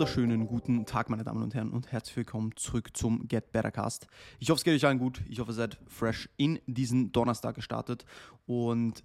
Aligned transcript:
wunderschönen 0.00 0.46
guten 0.46 0.86
Tag, 0.86 1.10
meine 1.10 1.24
Damen 1.24 1.42
und 1.42 1.54
Herren, 1.54 1.72
und 1.72 1.92
herzlich 1.92 2.16
willkommen 2.16 2.56
zurück 2.56 2.96
zum 2.96 3.28
Get 3.28 3.52
Better 3.52 3.70
Cast. 3.70 4.06
Ich 4.38 4.48
hoffe, 4.48 4.56
es 4.56 4.64
geht 4.64 4.74
euch 4.74 4.86
allen 4.86 4.98
gut. 4.98 5.20
Ich 5.28 5.40
hoffe, 5.40 5.50
ihr 5.50 5.56
seid 5.56 5.78
fresh 5.88 6.30
in 6.38 6.58
diesen 6.66 7.12
Donnerstag 7.12 7.54
gestartet 7.54 8.06
und 8.46 9.04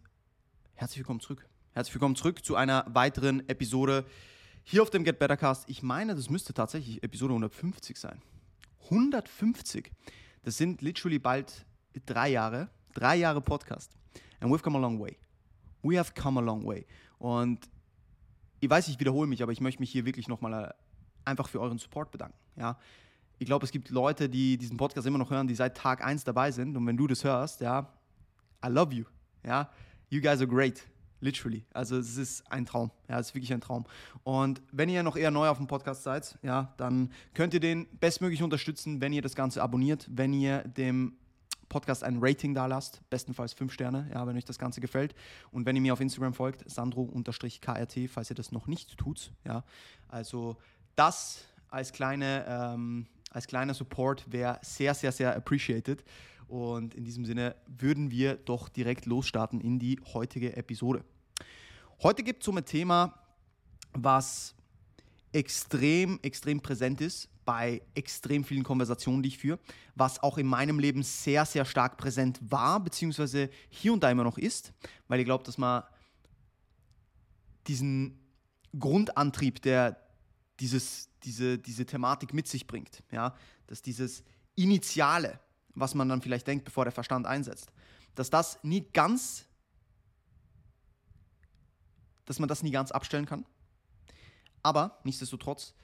herzlich 0.74 1.00
willkommen 1.00 1.20
zurück. 1.20 1.50
Herzlich 1.74 1.94
willkommen 1.96 2.16
zurück 2.16 2.46
zu 2.46 2.56
einer 2.56 2.86
weiteren 2.88 3.46
Episode 3.50 4.06
hier 4.64 4.82
auf 4.82 4.90
dem 4.90 5.04
Get 5.04 5.20
Better 5.20 5.36
Cast. 5.36 5.70
Ich 5.70 5.84
meine, 5.84 6.16
das 6.16 6.30
müsste 6.30 6.54
tatsächlich 6.54 7.04
Episode 7.04 7.34
150 7.34 8.00
sein. 8.00 8.22
150. 8.86 9.92
Das 10.44 10.56
sind 10.56 10.82
literally 10.82 11.20
bald 11.20 11.66
drei 12.06 12.30
Jahre, 12.30 12.70
drei 12.94 13.18
Jahre 13.18 13.42
Podcast. 13.42 13.92
And 14.40 14.50
we've 14.50 14.62
come 14.62 14.78
a 14.78 14.82
long 14.82 14.98
way. 15.02 15.18
We 15.84 16.00
have 16.00 16.14
come 16.14 16.40
a 16.40 16.44
long 16.44 16.66
way. 16.66 16.86
Und 17.18 17.70
ich 18.62 18.70
weiß, 18.70 18.88
ich 18.88 18.98
wiederhole 18.98 19.28
mich, 19.28 19.44
aber 19.44 19.52
ich 19.52 19.60
möchte 19.60 19.82
mich 19.82 19.92
hier 19.92 20.06
wirklich 20.06 20.30
nochmal 20.30 20.74
einfach 21.26 21.48
für 21.48 21.60
euren 21.60 21.78
Support 21.78 22.12
bedanken. 22.12 22.38
Ja? 22.56 22.78
Ich 23.38 23.46
glaube, 23.46 23.66
es 23.66 23.72
gibt 23.72 23.90
Leute, 23.90 24.30
die 24.30 24.58
diesen 24.58 24.78
Podcast 24.78 25.06
immer 25.06 25.18
noch 25.18 25.30
hören, 25.30 25.48
die 25.48 25.56
seit 25.56 25.76
Tag 25.76 26.04
1 26.04 26.24
dabei 26.24 26.52
sind. 26.52 26.78
Und 26.78 26.88
wenn 26.88 26.98
du 26.98 27.08
das 27.08 27.24
hörst, 27.24 27.62
ja, 27.62 27.92
I 28.66 28.70
love 28.70 28.94
you. 28.94 29.06
Ja? 29.44 29.70
You 30.10 30.22
guys 30.22 30.40
are 30.40 30.48
great. 30.48 30.84
Literally. 31.22 31.66
Also 31.74 31.98
es 31.98 32.18
ist 32.18 32.50
ein 32.52 32.66
Traum. 32.66 32.92
Ja, 33.10 33.20
es 33.20 33.30
ist 33.30 33.36
wirklich 33.36 33.54
ein 33.54 33.62
Traum. 33.62 33.86
Und 34.24 34.62
wenn 34.72 34.90
ihr 34.90 35.02
noch 35.02 35.16
eher 35.16 35.32
neu 35.32 35.48
auf 35.48 35.58
dem 35.58 35.68
Podcast 35.68 36.04
seid, 36.04 36.38
ja, 36.44 36.74
dann 36.78 37.12
könnt 37.34 37.54
ihr 37.54 37.60
den 37.60 37.88
bestmöglich 38.00 38.44
unterstützen, 38.44 39.02
wenn 39.02 39.12
ihr 39.12 39.22
das 39.22 39.34
Ganze 39.34 39.64
abonniert, 39.64 40.08
wenn 40.12 40.34
ihr 40.34 40.60
dem 40.64 41.18
Podcast 41.70 42.04
ein 42.04 42.20
Rating 42.22 42.54
da 42.54 42.68
lasst, 42.68 43.02
bestenfalls 43.10 43.54
fünf 43.54 43.74
Sterne, 43.74 44.10
ja, 44.14 44.26
wenn 44.28 44.38
euch 44.38 44.46
das 44.46 44.60
Ganze 44.60 44.82
gefällt. 44.82 45.16
Und 45.52 45.66
wenn 45.66 45.76
ihr 45.76 45.82
mir 45.82 45.94
auf 45.94 46.00
Instagram 46.00 46.34
folgt, 46.34 46.70
Sandro-KRT, 46.70 48.10
falls 48.10 48.30
ihr 48.30 48.36
das 48.36 48.52
noch 48.52 48.68
nicht 48.68 48.98
tut, 48.98 49.32
ja. 49.46 49.64
Also 50.08 50.58
das 50.96 51.46
als, 51.70 51.92
kleine, 51.92 52.46
ähm, 52.48 53.08
als 53.32 53.48
kleiner 53.48 53.74
Support 53.74 54.32
wäre 54.32 54.60
sehr, 54.62 54.94
sehr, 54.94 55.12
sehr 55.12 55.36
appreciated. 55.36 56.04
Und 56.48 56.94
in 56.94 57.04
diesem 57.04 57.26
Sinne 57.26 57.56
würden 57.66 58.12
wir 58.12 58.36
doch 58.36 58.70
direkt 58.70 59.06
losstarten 59.06 59.60
in 59.62 59.80
die 59.80 60.00
heutige 60.14 60.56
Episode. 60.56 61.04
Heute 62.04 62.24
gibt 62.24 62.44
es 62.44 62.48
um 62.48 62.58
ein 62.58 62.66
Thema, 62.66 63.14
was 63.94 64.54
extrem, 65.32 66.20
extrem 66.22 66.62
präsent 66.62 67.02
ist 67.02 67.30
bei 67.46 67.82
extrem 67.94 68.44
vielen 68.44 68.64
Konversationen, 68.64 69.22
die 69.22 69.30
ich 69.30 69.38
führe, 69.38 69.60
was 69.94 70.22
auch 70.22 70.38
in 70.38 70.48
meinem 70.48 70.80
Leben 70.80 71.04
sehr, 71.04 71.46
sehr 71.46 71.64
stark 71.64 71.98
präsent 71.98 72.40
war, 72.42 72.80
beziehungsweise 72.80 73.50
hier 73.70 73.94
und 73.94 74.04
da 74.04 74.10
immer 74.10 74.24
noch 74.24 74.38
ist, 74.38 74.74
weil 75.08 75.20
ich 75.20 75.26
glaube, 75.26 75.44
dass 75.44 75.58
man 75.58 75.84
diesen 77.68 78.20
Grundantrieb, 78.78 79.62
der 79.62 80.05
dieses, 80.60 81.10
diese, 81.24 81.58
diese 81.58 81.86
Thematik 81.86 82.34
mit 82.34 82.48
sich 82.48 82.68
bringt, 82.68 83.04
ja, 83.12 83.36
dass 83.68 83.82
dieses 83.82 84.24
Initiale, 84.56 85.40
was 85.74 85.96
man 85.96 86.08
dann 86.08 86.22
vielleicht 86.22 86.48
denkt, 86.48 86.66
bevor 86.66 86.86
der 86.86 86.94
Verstand 86.94 87.26
einsetzt, 87.26 87.72
dass 88.16 88.30
das 88.30 88.60
nie 88.64 88.82
ganz, 88.94 89.46
dass 92.26 92.40
man 92.40 92.48
das 92.48 92.64
nie 92.64 92.72
ganz 92.72 92.92
abstellen 92.92 93.26
kann. 93.26 93.46
Aber 94.64 95.00
nichtsdestotrotz 95.04 95.76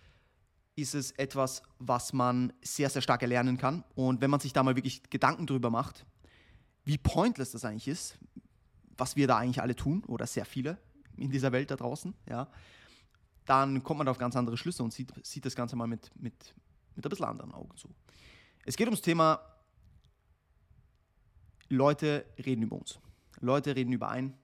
ist 0.75 0.95
es 0.95 1.11
etwas, 1.11 1.61
was 1.79 2.13
man 2.13 2.53
sehr, 2.63 2.89
sehr 2.89 3.01
stark 3.01 3.21
erlernen 3.21 3.57
kann. 3.57 3.83
Und 3.93 4.21
wenn 4.21 4.31
man 4.31 4.39
sich 4.39 4.53
da 4.53 4.63
mal 4.63 4.75
wirklich 4.75 5.03
Gedanken 5.09 5.45
drüber 5.45 5.69
macht, 5.69 6.05
wie 6.83 6.97
pointless 6.97 7.51
das 7.51 7.65
eigentlich 7.65 7.87
ist, 7.87 8.17
was 8.97 9.15
wir 9.15 9.27
da 9.27 9.37
eigentlich 9.37 9.61
alle 9.61 9.75
tun, 9.75 10.03
oder 10.05 10.25
sehr 10.25 10.45
viele 10.45 10.77
in 11.17 11.29
dieser 11.29 11.51
Welt 11.51 11.69
da 11.69 11.75
draußen, 11.75 12.15
ja, 12.29 12.47
dann 13.51 13.83
kommt 13.83 13.97
man 13.97 14.07
auf 14.07 14.17
ganz 14.17 14.37
andere 14.37 14.55
Schlüsse 14.55 14.81
und 14.81 14.93
sieht, 14.93 15.11
sieht 15.25 15.45
das 15.45 15.55
Ganze 15.55 15.75
mal 15.75 15.85
mit, 15.85 16.09
mit, 16.15 16.55
mit 16.95 17.05
ein 17.05 17.09
bisschen 17.09 17.25
anderen 17.25 17.53
Augen 17.53 17.75
zu. 17.75 17.89
Es 18.65 18.77
geht 18.77 18.87
ums 18.87 19.01
Thema, 19.01 19.41
Leute 21.67 22.25
reden 22.45 22.63
über 22.63 22.77
uns. 22.77 22.97
Leute 23.41 23.75
reden 23.75 23.91
über 23.91 24.07
ein, 24.07 24.37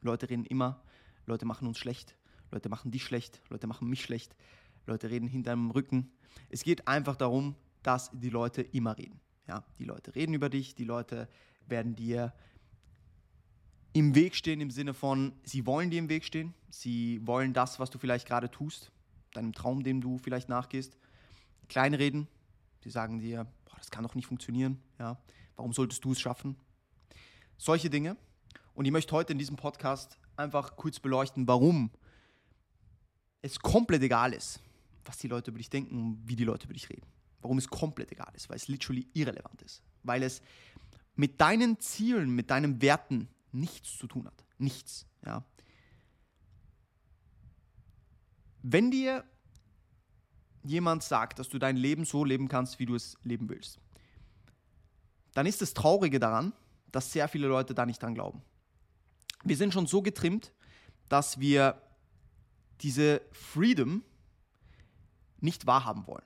Leute 0.00 0.30
reden 0.30 0.46
immer, 0.46 0.82
Leute 1.26 1.44
machen 1.44 1.68
uns 1.68 1.76
schlecht, 1.76 2.16
Leute 2.50 2.70
machen 2.70 2.90
dich 2.90 3.04
schlecht, 3.04 3.42
Leute 3.50 3.66
machen 3.66 3.90
mich 3.90 4.00
schlecht, 4.00 4.34
Leute 4.86 5.10
reden 5.10 5.28
hinter 5.28 5.50
deinem 5.50 5.70
Rücken. 5.70 6.10
Es 6.48 6.62
geht 6.62 6.88
einfach 6.88 7.16
darum, 7.16 7.56
dass 7.82 8.10
die 8.14 8.30
Leute 8.30 8.62
immer 8.62 8.96
reden. 8.96 9.20
Ja, 9.46 9.64
die 9.78 9.84
Leute 9.84 10.14
reden 10.14 10.32
über 10.32 10.48
dich, 10.48 10.74
die 10.74 10.84
Leute 10.84 11.28
werden 11.66 11.94
dir 11.94 12.32
im 13.96 14.14
Weg 14.14 14.34
stehen 14.36 14.60
im 14.60 14.70
Sinne 14.70 14.92
von, 14.92 15.32
sie 15.42 15.64
wollen 15.64 15.88
dir 15.88 15.98
im 15.98 16.10
Weg 16.10 16.22
stehen, 16.22 16.52
sie 16.68 17.18
wollen 17.26 17.54
das, 17.54 17.80
was 17.80 17.88
du 17.88 17.96
vielleicht 17.96 18.28
gerade 18.28 18.50
tust, 18.50 18.92
deinem 19.32 19.54
Traum, 19.54 19.84
dem 19.84 20.02
du 20.02 20.18
vielleicht 20.18 20.50
nachgehst, 20.50 20.98
kleinreden. 21.70 22.28
Sie 22.84 22.90
sagen 22.90 23.20
dir, 23.20 23.46
boah, 23.64 23.76
das 23.78 23.90
kann 23.90 24.04
doch 24.04 24.14
nicht 24.14 24.26
funktionieren, 24.26 24.78
ja, 24.98 25.18
warum 25.56 25.72
solltest 25.72 26.04
du 26.04 26.12
es 26.12 26.20
schaffen? 26.20 26.56
Solche 27.56 27.88
Dinge. 27.88 28.18
Und 28.74 28.84
ich 28.84 28.92
möchte 28.92 29.14
heute 29.14 29.32
in 29.32 29.38
diesem 29.38 29.56
Podcast 29.56 30.18
einfach 30.36 30.76
kurz 30.76 31.00
beleuchten, 31.00 31.48
warum 31.48 31.90
es 33.40 33.58
komplett 33.58 34.02
egal 34.02 34.34
ist, 34.34 34.60
was 35.06 35.16
die 35.16 35.28
Leute 35.28 35.50
über 35.50 35.58
dich 35.58 35.70
denken 35.70 35.96
und 35.96 36.22
wie 36.26 36.36
die 36.36 36.44
Leute 36.44 36.66
über 36.66 36.74
dich 36.74 36.90
reden. 36.90 37.06
Warum 37.40 37.56
es 37.56 37.68
komplett 37.68 38.12
egal 38.12 38.30
ist, 38.34 38.50
weil 38.50 38.56
es 38.56 38.68
literally 38.68 39.06
irrelevant 39.14 39.62
ist. 39.62 39.82
Weil 40.02 40.22
es 40.22 40.42
mit 41.14 41.40
deinen 41.40 41.80
Zielen, 41.80 42.34
mit 42.34 42.50
deinen 42.50 42.82
Werten 42.82 43.30
nichts 43.60 43.96
zu 43.96 44.06
tun 44.06 44.26
hat. 44.26 44.44
Nichts. 44.58 45.06
Ja. 45.24 45.44
Wenn 48.62 48.90
dir 48.90 49.24
jemand 50.62 51.02
sagt, 51.02 51.38
dass 51.38 51.48
du 51.48 51.58
dein 51.58 51.76
Leben 51.76 52.04
so 52.04 52.24
leben 52.24 52.48
kannst, 52.48 52.78
wie 52.78 52.86
du 52.86 52.94
es 52.94 53.16
leben 53.22 53.48
willst, 53.48 53.78
dann 55.34 55.46
ist 55.46 55.62
das 55.62 55.74
Traurige 55.74 56.18
daran, 56.18 56.52
dass 56.90 57.12
sehr 57.12 57.28
viele 57.28 57.46
Leute 57.46 57.74
da 57.74 57.86
nicht 57.86 58.02
dran 58.02 58.14
glauben. 58.14 58.42
Wir 59.44 59.56
sind 59.56 59.72
schon 59.72 59.86
so 59.86 60.02
getrimmt, 60.02 60.52
dass 61.08 61.38
wir 61.38 61.80
diese 62.80 63.22
Freedom, 63.32 64.02
nicht 65.40 65.66
wahrhaben 65.66 66.06
wollen. 66.06 66.24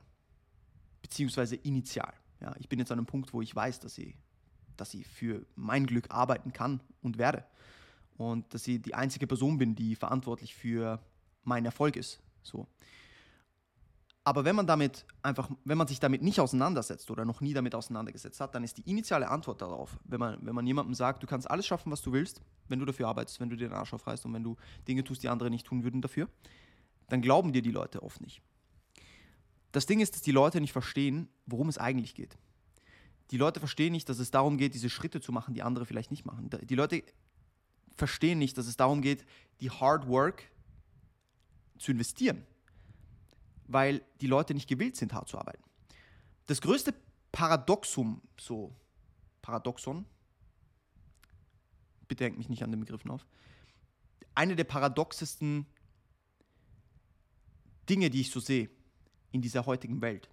Beziehungsweise 1.02 1.56
initial. 1.56 2.12
Ja, 2.40 2.54
ich 2.58 2.68
bin 2.68 2.78
jetzt 2.78 2.90
an 2.92 2.98
einem 2.98 3.06
Punkt, 3.06 3.32
wo 3.32 3.42
ich 3.42 3.54
weiß, 3.54 3.80
dass 3.80 3.98
ich, 3.98 4.16
dass 4.80 4.94
ich 4.94 5.06
für 5.06 5.44
mein 5.56 5.86
Glück 5.86 6.10
arbeiten 6.10 6.52
kann 6.52 6.80
und 7.02 7.18
werde. 7.18 7.44
Und 8.16 8.52
dass 8.54 8.66
ich 8.66 8.82
die 8.82 8.94
einzige 8.94 9.26
Person 9.26 9.58
bin, 9.58 9.74
die 9.74 9.94
verantwortlich 9.94 10.54
für 10.54 11.00
meinen 11.42 11.66
Erfolg 11.66 11.96
ist. 11.96 12.20
So. 12.42 12.66
Aber 14.24 14.44
wenn 14.44 14.54
man 14.54 14.66
damit 14.66 15.06
einfach, 15.22 15.50
wenn 15.64 15.78
man 15.78 15.86
sich 15.86 15.98
damit 15.98 16.22
nicht 16.22 16.40
auseinandersetzt 16.40 17.10
oder 17.10 17.24
noch 17.24 17.40
nie 17.40 17.54
damit 17.54 17.74
auseinandergesetzt 17.74 18.40
hat, 18.40 18.54
dann 18.54 18.62
ist 18.62 18.76
die 18.76 18.88
initiale 18.88 19.28
Antwort 19.28 19.62
darauf, 19.62 19.98
wenn 20.04 20.20
man, 20.20 20.38
wenn 20.44 20.54
man 20.54 20.66
jemandem 20.66 20.94
sagt, 20.94 21.22
du 21.22 21.26
kannst 21.26 21.50
alles 21.50 21.66
schaffen, 21.66 21.90
was 21.90 22.02
du 22.02 22.12
willst, 22.12 22.42
wenn 22.68 22.78
du 22.78 22.84
dafür 22.84 23.08
arbeitest, 23.08 23.40
wenn 23.40 23.48
du 23.48 23.56
dir 23.56 23.68
den 23.68 23.74
Arsch 23.74 23.94
aufreißt 23.94 24.26
und 24.26 24.34
wenn 24.34 24.44
du 24.44 24.56
Dinge 24.86 25.04
tust, 25.04 25.22
die 25.22 25.28
andere 25.28 25.50
nicht 25.50 25.66
tun 25.66 25.84
würden 25.84 26.02
dafür, 26.02 26.28
dann 27.08 27.22
glauben 27.22 27.52
dir 27.52 27.62
die 27.62 27.70
Leute 27.70 28.02
oft 28.02 28.20
nicht. 28.20 28.42
Das 29.72 29.86
Ding 29.86 30.00
ist, 30.00 30.14
dass 30.14 30.22
die 30.22 30.32
Leute 30.32 30.60
nicht 30.60 30.72
verstehen, 30.72 31.28
worum 31.46 31.68
es 31.68 31.78
eigentlich 31.78 32.14
geht. 32.14 32.36
Die 33.30 33.36
Leute 33.36 33.60
verstehen 33.60 33.92
nicht, 33.92 34.08
dass 34.08 34.18
es 34.18 34.30
darum 34.30 34.58
geht, 34.58 34.74
diese 34.74 34.90
Schritte 34.90 35.20
zu 35.20 35.32
machen, 35.32 35.54
die 35.54 35.62
andere 35.62 35.86
vielleicht 35.86 36.10
nicht 36.10 36.24
machen. 36.24 36.50
Die 36.50 36.74
Leute 36.74 37.04
verstehen 37.96 38.38
nicht, 38.38 38.58
dass 38.58 38.66
es 38.66 38.76
darum 38.76 39.02
geht, 39.02 39.24
die 39.60 39.70
Hard 39.70 40.08
Work 40.08 40.42
zu 41.78 41.92
investieren, 41.92 42.44
weil 43.68 44.02
die 44.20 44.26
Leute 44.26 44.54
nicht 44.54 44.68
gewillt 44.68 44.96
sind, 44.96 45.12
hart 45.12 45.28
zu 45.28 45.38
arbeiten. 45.38 45.62
Das 46.46 46.60
größte 46.60 46.94
Paradoxum, 47.30 48.20
so 48.38 48.74
Paradoxon, 49.42 50.04
bitte 52.08 52.24
hängt 52.24 52.38
mich 52.38 52.48
nicht 52.48 52.64
an 52.64 52.70
den 52.70 52.80
Begriffen 52.80 53.10
auf, 53.10 53.24
eine 54.34 54.56
der 54.56 54.64
paradoxesten 54.64 55.66
Dinge, 57.88 58.10
die 58.10 58.22
ich 58.22 58.30
so 58.30 58.40
sehe, 58.40 58.68
in 59.32 59.42
dieser 59.42 59.66
heutigen 59.66 60.00
Welt, 60.00 60.28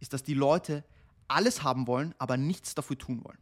ist, 0.00 0.12
dass 0.14 0.22
die 0.22 0.34
Leute 0.34 0.84
alles 1.30 1.62
haben 1.62 1.86
wollen, 1.86 2.14
aber 2.18 2.36
nichts 2.36 2.74
dafür 2.74 2.98
tun 2.98 3.24
wollen. 3.24 3.38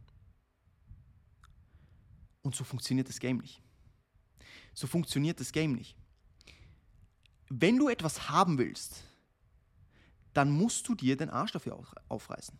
Und 2.41 2.55
so 2.55 2.63
funktioniert 2.63 3.09
das 3.09 3.19
Game 3.19 3.37
nicht. 3.37 3.61
So 4.73 4.87
funktioniert 4.87 5.39
das 5.39 5.51
Game 5.51 5.73
nicht. 5.73 5.95
Wenn 7.49 7.77
du 7.77 7.89
etwas 7.89 8.29
haben 8.29 8.57
willst, 8.57 9.03
dann 10.33 10.51
musst 10.51 10.87
du 10.87 10.95
dir 10.95 11.17
den 11.17 11.29
Arsch 11.29 11.51
dafür 11.51 11.83
aufreißen. 12.07 12.57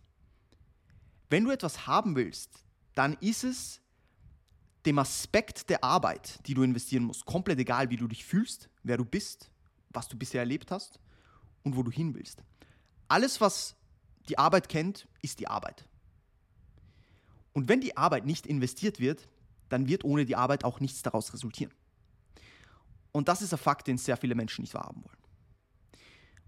Wenn 1.30 1.44
du 1.44 1.52
etwas 1.52 1.86
haben 1.86 2.16
willst, 2.16 2.66
dann 2.96 3.14
ist 3.22 3.44
es 3.44 3.82
dem 4.86 4.98
Aspekt 4.98 5.70
der 5.70 5.84
Arbeit, 5.84 6.40
die 6.48 6.56
du 6.56 6.64
investieren 6.64 7.04
musst, 7.04 7.26
komplett 7.26 7.60
egal, 7.60 7.90
wie 7.90 7.98
du 7.98 8.08
dich 8.08 8.26
fühlst, 8.26 8.70
wer 8.82 8.98
du 8.98 9.06
bist, 9.06 9.52
was 9.90 10.08
du 10.08 10.18
bisher 10.18 10.42
erlebt 10.42 10.72
hast 10.72 11.00
und 11.64 11.76
wo 11.76 11.84
du 11.84 11.92
hin 11.92 12.16
willst. 12.16 12.44
Alles, 13.08 13.40
was 13.40 13.76
die 14.30 14.38
Arbeit 14.38 14.70
kennt, 14.70 15.08
ist 15.22 15.40
die 15.40 15.48
Arbeit. 15.48 15.86
Und 17.54 17.68
wenn 17.68 17.82
die 17.82 17.98
Arbeit 17.98 18.26
nicht 18.26 18.46
investiert 18.46 19.00
wird, 19.00 19.28
dann 19.70 19.88
wird 19.88 20.04
ohne 20.04 20.26
die 20.26 20.36
Arbeit 20.36 20.64
auch 20.64 20.80
nichts 20.80 21.02
daraus 21.02 21.34
resultieren. 21.34 21.74
Und 23.12 23.28
das 23.28 23.42
ist 23.42 23.54
ein 23.54 23.60
Fakt, 23.60 23.88
den 23.88 23.98
sehr 23.98 24.18
viele 24.18 24.36
Menschen 24.36 24.62
nicht 24.62 24.74
wahrhaben 24.74 25.04
wollen. 25.04 25.18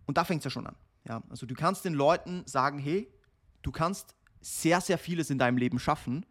Und 0.05 0.17
da 0.17 0.23
fängt 0.23 0.39
es 0.39 0.45
ja 0.45 0.51
schon 0.51 0.67
an. 0.67 0.75
Ja? 1.07 1.23
Also 1.29 1.45
du 1.45 1.55
kannst 1.55 1.85
den 1.85 1.93
Leuten 1.93 2.43
sagen, 2.45 2.79
hey, 2.79 3.11
du 3.61 3.71
kannst 3.71 4.15
sehr, 4.41 4.81
sehr 4.81 4.97
vieles 4.97 5.29
in 5.29 5.39
deinem 5.39 5.57
Leben 5.57 5.79
schaffen, 5.79 6.25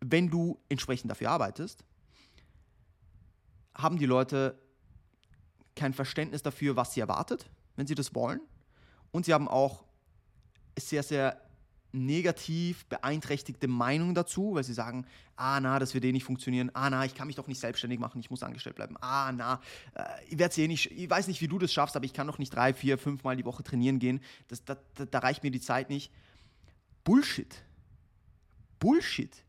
wenn 0.00 0.30
du 0.30 0.58
entsprechend 0.68 1.10
dafür 1.10 1.30
arbeitest, 1.30 1.84
haben 3.74 3.98
die 3.98 4.06
Leute 4.06 4.58
kein 5.76 5.92
Verständnis 5.92 6.42
dafür, 6.42 6.76
was 6.76 6.94
sie 6.94 7.00
erwartet, 7.00 7.50
wenn 7.76 7.86
sie 7.86 7.94
das 7.94 8.14
wollen. 8.14 8.40
Und 9.12 9.26
sie 9.26 9.34
haben 9.34 9.48
auch 9.48 9.84
sehr, 10.80 11.02
sehr 11.02 11.40
negativ 11.92 12.86
beeinträchtigte 12.86 13.66
Meinung 13.66 14.14
dazu, 14.14 14.54
weil 14.54 14.64
sie 14.64 14.74
sagen, 14.74 15.06
ah 15.36 15.60
na, 15.60 15.78
das 15.78 15.94
wird 15.94 16.04
eh 16.04 16.12
nicht 16.12 16.24
funktionieren, 16.24 16.70
ah 16.74 16.88
na, 16.88 17.04
ich 17.04 17.14
kann 17.14 17.26
mich 17.26 17.36
doch 17.36 17.48
nicht 17.48 17.58
selbstständig 17.58 17.98
machen, 17.98 18.20
ich 18.20 18.30
muss 18.30 18.42
angestellt 18.42 18.76
bleiben, 18.76 18.96
ah 19.00 19.32
na, 19.32 19.60
äh, 19.94 20.04
ich 20.28 20.38
werde 20.38 20.60
eh 20.62 20.68
nicht, 20.68 20.90
ich 20.92 21.10
weiß 21.10 21.26
nicht, 21.26 21.40
wie 21.40 21.48
du 21.48 21.58
das 21.58 21.72
schaffst, 21.72 21.96
aber 21.96 22.04
ich 22.04 22.12
kann 22.12 22.26
doch 22.26 22.38
nicht 22.38 22.54
drei, 22.54 22.74
vier, 22.74 22.96
fünf 22.96 23.24
Mal 23.24 23.36
die 23.36 23.44
Woche 23.44 23.62
trainieren 23.62 23.98
gehen, 23.98 24.20
das, 24.48 24.64
da, 24.64 24.76
da, 24.94 25.04
da 25.04 25.18
reicht 25.18 25.42
mir 25.42 25.50
die 25.50 25.60
Zeit 25.60 25.90
nicht. 25.90 26.12
Bullshit. 27.02 27.64
Bullshit. 28.78 29.44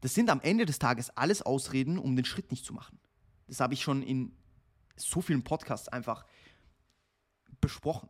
Das 0.00 0.14
sind 0.14 0.30
am 0.30 0.40
Ende 0.40 0.66
des 0.66 0.78
Tages 0.78 1.10
alles 1.10 1.42
Ausreden, 1.42 1.98
um 1.98 2.16
den 2.16 2.24
Schritt 2.24 2.50
nicht 2.50 2.64
zu 2.64 2.72
machen. 2.72 2.98
Das 3.48 3.60
habe 3.60 3.74
ich 3.74 3.82
schon 3.82 4.02
in 4.02 4.32
so 4.96 5.20
vielen 5.20 5.42
Podcasts 5.42 5.88
einfach 5.88 6.24
besprochen. 7.60 8.08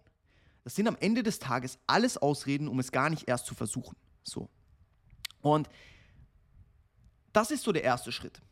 Das 0.66 0.74
sind 0.74 0.88
am 0.88 0.96
Ende 0.98 1.22
des 1.22 1.38
Tages 1.38 1.78
alles 1.86 2.18
Ausreden, 2.18 2.66
um 2.66 2.80
es 2.80 2.90
gar 2.90 3.08
nicht 3.08 3.28
erst 3.28 3.46
zu 3.46 3.54
versuchen. 3.54 3.96
So. 4.24 4.48
Und 5.40 5.68
das 7.32 7.52
ist 7.52 7.62
so 7.62 7.70
der 7.70 7.84
erste 7.84 8.10
Schritt. 8.10 8.42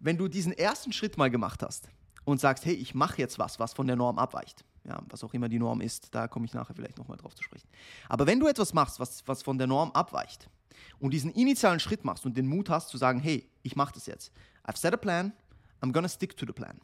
Wenn 0.00 0.18
du 0.18 0.28
diesen 0.28 0.52
ersten 0.52 0.92
Schritt 0.92 1.16
mal 1.16 1.30
gemacht 1.30 1.62
hast 1.62 1.88
und 2.26 2.42
sagst, 2.42 2.66
hey, 2.66 2.74
ich 2.74 2.94
mache 2.94 3.16
jetzt 3.22 3.38
was, 3.38 3.58
was 3.58 3.72
von 3.72 3.86
der 3.86 3.96
Norm 3.96 4.18
abweicht, 4.18 4.66
ja, 4.86 5.02
was 5.08 5.24
auch 5.24 5.32
immer 5.32 5.48
die 5.48 5.58
Norm 5.58 5.80
ist, 5.80 6.14
da 6.14 6.28
komme 6.28 6.44
ich 6.44 6.52
nachher 6.52 6.74
vielleicht 6.74 6.98
nochmal 6.98 7.16
drauf 7.16 7.34
zu 7.34 7.42
sprechen. 7.42 7.68
Aber 8.10 8.26
wenn 8.26 8.38
du 8.38 8.46
etwas 8.46 8.74
machst, 8.74 9.00
was, 9.00 9.26
was 9.26 9.42
von 9.42 9.56
der 9.56 9.66
Norm 9.66 9.92
abweicht 9.92 10.50
und 10.98 11.14
diesen 11.14 11.32
initialen 11.32 11.80
Schritt 11.80 12.04
machst 12.04 12.26
und 12.26 12.36
den 12.36 12.46
Mut 12.46 12.68
hast 12.68 12.90
zu 12.90 12.98
sagen, 12.98 13.18
hey, 13.18 13.48
ich 13.62 13.76
mache 13.76 13.94
das 13.94 14.04
jetzt, 14.04 14.30
I've 14.62 14.76
set 14.76 14.92
a 14.92 14.98
plan, 14.98 15.32
I'm 15.80 15.90
gonna 15.90 16.10
stick 16.10 16.36
to 16.36 16.44
the 16.44 16.52
plan, 16.52 16.78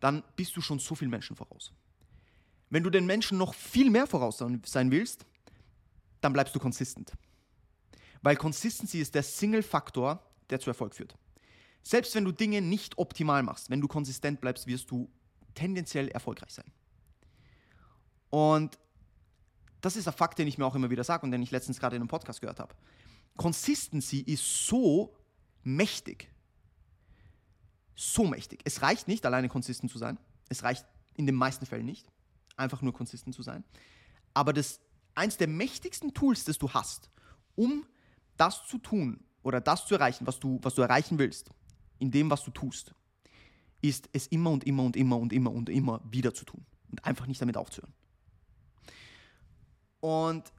dann 0.00 0.24
bist 0.34 0.56
du 0.56 0.60
schon 0.60 0.80
so 0.80 0.96
viel 0.96 1.06
Menschen 1.06 1.36
voraus. 1.36 1.72
Wenn 2.74 2.82
du 2.82 2.90
den 2.90 3.06
Menschen 3.06 3.38
noch 3.38 3.54
viel 3.54 3.88
mehr 3.88 4.08
voraus 4.08 4.38
sein 4.38 4.90
willst, 4.90 5.24
dann 6.20 6.32
bleibst 6.32 6.56
du 6.56 6.58
konsistent. 6.58 7.12
Weil 8.20 8.34
Consistency 8.34 8.98
ist 8.98 9.14
der 9.14 9.22
Single-Faktor, 9.22 10.20
der 10.50 10.58
zu 10.58 10.70
Erfolg 10.70 10.92
führt. 10.96 11.16
Selbst 11.84 12.16
wenn 12.16 12.24
du 12.24 12.32
Dinge 12.32 12.60
nicht 12.60 12.98
optimal 12.98 13.44
machst, 13.44 13.70
wenn 13.70 13.80
du 13.80 13.86
konsistent 13.86 14.40
bleibst, 14.40 14.66
wirst 14.66 14.90
du 14.90 15.08
tendenziell 15.54 16.08
erfolgreich 16.08 16.50
sein. 16.50 16.64
Und 18.30 18.76
das 19.80 19.94
ist 19.94 20.08
ein 20.08 20.14
Fakt, 20.14 20.40
den 20.40 20.48
ich 20.48 20.58
mir 20.58 20.66
auch 20.66 20.74
immer 20.74 20.90
wieder 20.90 21.04
sage 21.04 21.24
und 21.24 21.30
den 21.30 21.42
ich 21.42 21.52
letztens 21.52 21.78
gerade 21.78 21.94
in 21.94 22.02
einem 22.02 22.08
Podcast 22.08 22.40
gehört 22.40 22.58
habe. 22.58 22.74
Consistency 23.36 24.18
ist 24.18 24.66
so 24.66 25.16
mächtig. 25.62 26.28
So 27.94 28.26
mächtig. 28.26 28.62
Es 28.64 28.82
reicht 28.82 29.06
nicht, 29.06 29.24
alleine 29.26 29.48
konsistent 29.48 29.92
zu 29.92 29.98
sein. 29.98 30.18
Es 30.48 30.64
reicht 30.64 30.84
in 31.14 31.26
den 31.26 31.36
meisten 31.36 31.66
Fällen 31.66 31.86
nicht 31.86 32.08
einfach 32.56 32.82
nur 32.82 32.92
konsistent 32.92 33.34
zu 33.34 33.42
sein. 33.42 33.64
Aber 34.32 34.52
das 34.52 34.80
eins 35.14 35.36
der 35.36 35.48
mächtigsten 35.48 36.12
Tools, 36.12 36.44
das 36.44 36.58
du 36.58 36.70
hast, 36.70 37.10
um 37.56 37.86
das 38.36 38.66
zu 38.66 38.78
tun 38.78 39.24
oder 39.42 39.60
das 39.60 39.86
zu 39.86 39.94
erreichen, 39.94 40.26
was 40.26 40.40
du, 40.40 40.58
was 40.62 40.74
du 40.74 40.82
erreichen 40.82 41.18
willst, 41.18 41.50
in 41.98 42.10
dem, 42.10 42.30
was 42.30 42.44
du 42.44 42.50
tust, 42.50 42.94
ist 43.80 44.08
es 44.12 44.26
immer 44.28 44.50
und 44.50 44.64
immer 44.64 44.82
und 44.82 44.96
immer 44.96 45.18
und 45.18 45.32
immer 45.32 45.52
und 45.52 45.68
immer 45.68 46.00
wieder 46.10 46.34
zu 46.34 46.44
tun 46.44 46.64
und 46.90 47.04
einfach 47.04 47.26
nicht 47.26 47.40
damit 47.40 47.56
aufzuhören. 47.56 47.92
Und 50.00 50.52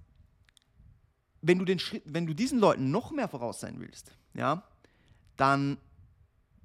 wenn 1.42 1.59
du, 1.59 1.65
den 1.65 1.80
Schritt, 1.80 2.03
wenn 2.06 2.25
du 2.25 2.33
diesen 2.33 2.59
Leuten 2.59 2.92
noch 2.92 3.12
mehr 3.12 3.27
voraus 3.27 3.59
sein 3.59 3.80
willst, 3.80 4.15
ja, 4.33 4.63
dann 5.38 5.77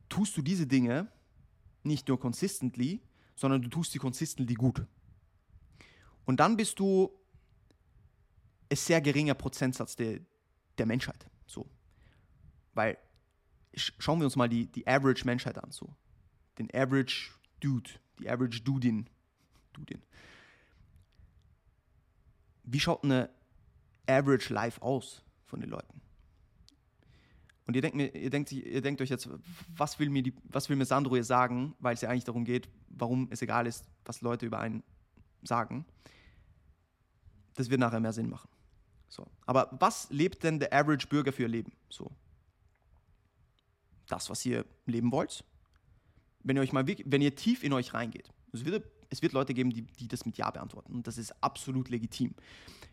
tust 0.09 0.37
du 0.37 0.43
diese 0.43 0.67
Dinge 0.67 1.09
nicht 1.83 2.09
nur 2.09 2.19
consistently, 2.19 3.01
sondern 3.37 3.63
du 3.63 3.69
tust 3.69 3.93
sie 3.93 3.99
consistently 3.99 4.55
gut. 4.55 4.85
Und 6.31 6.37
dann 6.37 6.57
bist 6.57 6.79
du 6.79 7.11
ein 8.71 8.77
sehr 8.77 9.01
geringer 9.01 9.35
Prozentsatz 9.35 9.97
der, 9.97 10.21
der 10.79 10.87
Menschheit. 10.87 11.27
So. 11.45 11.69
Weil 12.73 12.99
schauen 13.75 14.21
wir 14.21 14.27
uns 14.27 14.37
mal 14.37 14.49
die, 14.49 14.71
die 14.71 14.87
Average 14.87 15.25
Menschheit 15.25 15.59
an. 15.59 15.73
So. 15.73 15.93
Den 16.57 16.73
Average 16.73 17.33
Dude, 17.59 17.91
die 18.21 18.31
Average 18.31 18.63
Dudin. 18.63 19.11
Dudin. 19.73 20.01
Wie 22.63 22.79
schaut 22.79 23.03
eine 23.03 23.29
Average 24.07 24.55
Life 24.55 24.81
aus 24.83 25.25
von 25.47 25.61
den 25.61 25.71
Leuten? 25.71 26.01
Und 27.67 27.75
ihr 27.75 27.83
denkt, 27.83 27.97
mir, 27.97 28.15
ihr, 28.15 28.31
denkt, 28.31 28.53
ihr 28.53 28.83
denkt 28.83 29.01
euch 29.01 29.11
jetzt, 29.11 29.29
was 29.77 29.99
will, 29.99 30.11
mir 30.11 30.23
die, 30.23 30.35
was 30.45 30.69
will 30.69 30.77
mir 30.77 30.85
Sandro 30.85 31.17
hier 31.17 31.25
sagen, 31.25 31.75
weil 31.81 31.95
es 31.95 32.03
ja 32.03 32.09
eigentlich 32.09 32.23
darum 32.23 32.45
geht, 32.45 32.69
warum 32.89 33.27
es 33.33 33.43
egal 33.43 33.67
ist, 33.67 33.85
was 34.05 34.21
Leute 34.21 34.47
über 34.47 34.61
einen 34.61 34.85
sagen 35.43 35.85
das 37.55 37.71
wird 37.71 37.81
nachher 37.81 38.01
mehr 38.01 38.13
Sinn 38.13 38.29
machen. 38.29 38.49
So. 39.09 39.27
Aber 39.45 39.69
was 39.79 40.09
lebt 40.11 40.43
denn 40.45 40.59
der 40.59 40.73
Average 40.73 41.09
Bürger 41.09 41.33
für 41.33 41.43
ihr 41.43 41.49
Leben? 41.49 41.73
So. 41.89 42.11
Das, 44.07 44.31
was 44.31 44.45
ihr 44.47 44.65
leben 44.87 45.13
wollt. 45.13 45.45
Wenn 46.43 46.57
ihr 46.57 46.63
euch 46.63 46.73
mal 46.73 46.87
wenn 46.87 47.21
ihr 47.21 47.35
tief 47.35 47.63
in 47.63 47.73
euch 47.73 47.93
reingeht. 47.93 48.33
Es 48.53 48.65
wird, 48.65 48.85
es 49.11 49.21
wird 49.21 49.33
Leute 49.33 49.53
geben, 49.53 49.71
die, 49.71 49.83
die 49.83 50.09
das 50.09 50.25
mit 50.25 50.39
Ja 50.39 50.51
beantworten. 50.51 50.95
Und 50.95 51.07
das 51.07 51.19
ist 51.19 51.33
absolut 51.43 51.89
legitim. 51.89 52.35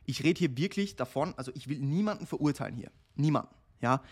Ich 0.06 0.24
rede 0.24 0.40
hier 0.40 0.58
wirklich 0.58 0.96
davon, 0.96 1.34
also 1.38 1.52
ich 1.56 1.68
will 1.68 1.80
niemanden 1.80 2.26
verurteilen 2.26 2.76
hier. 2.76 2.92
Niemanden. 3.16 3.54
Ja? 3.82 4.04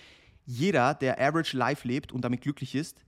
Jeder, 0.45 0.93
der 0.93 1.19
Average 1.19 1.57
Life 1.57 1.87
lebt 1.87 2.11
und 2.11 2.21
damit 2.21 2.41
glücklich 2.41 2.75
ist, 2.75 3.03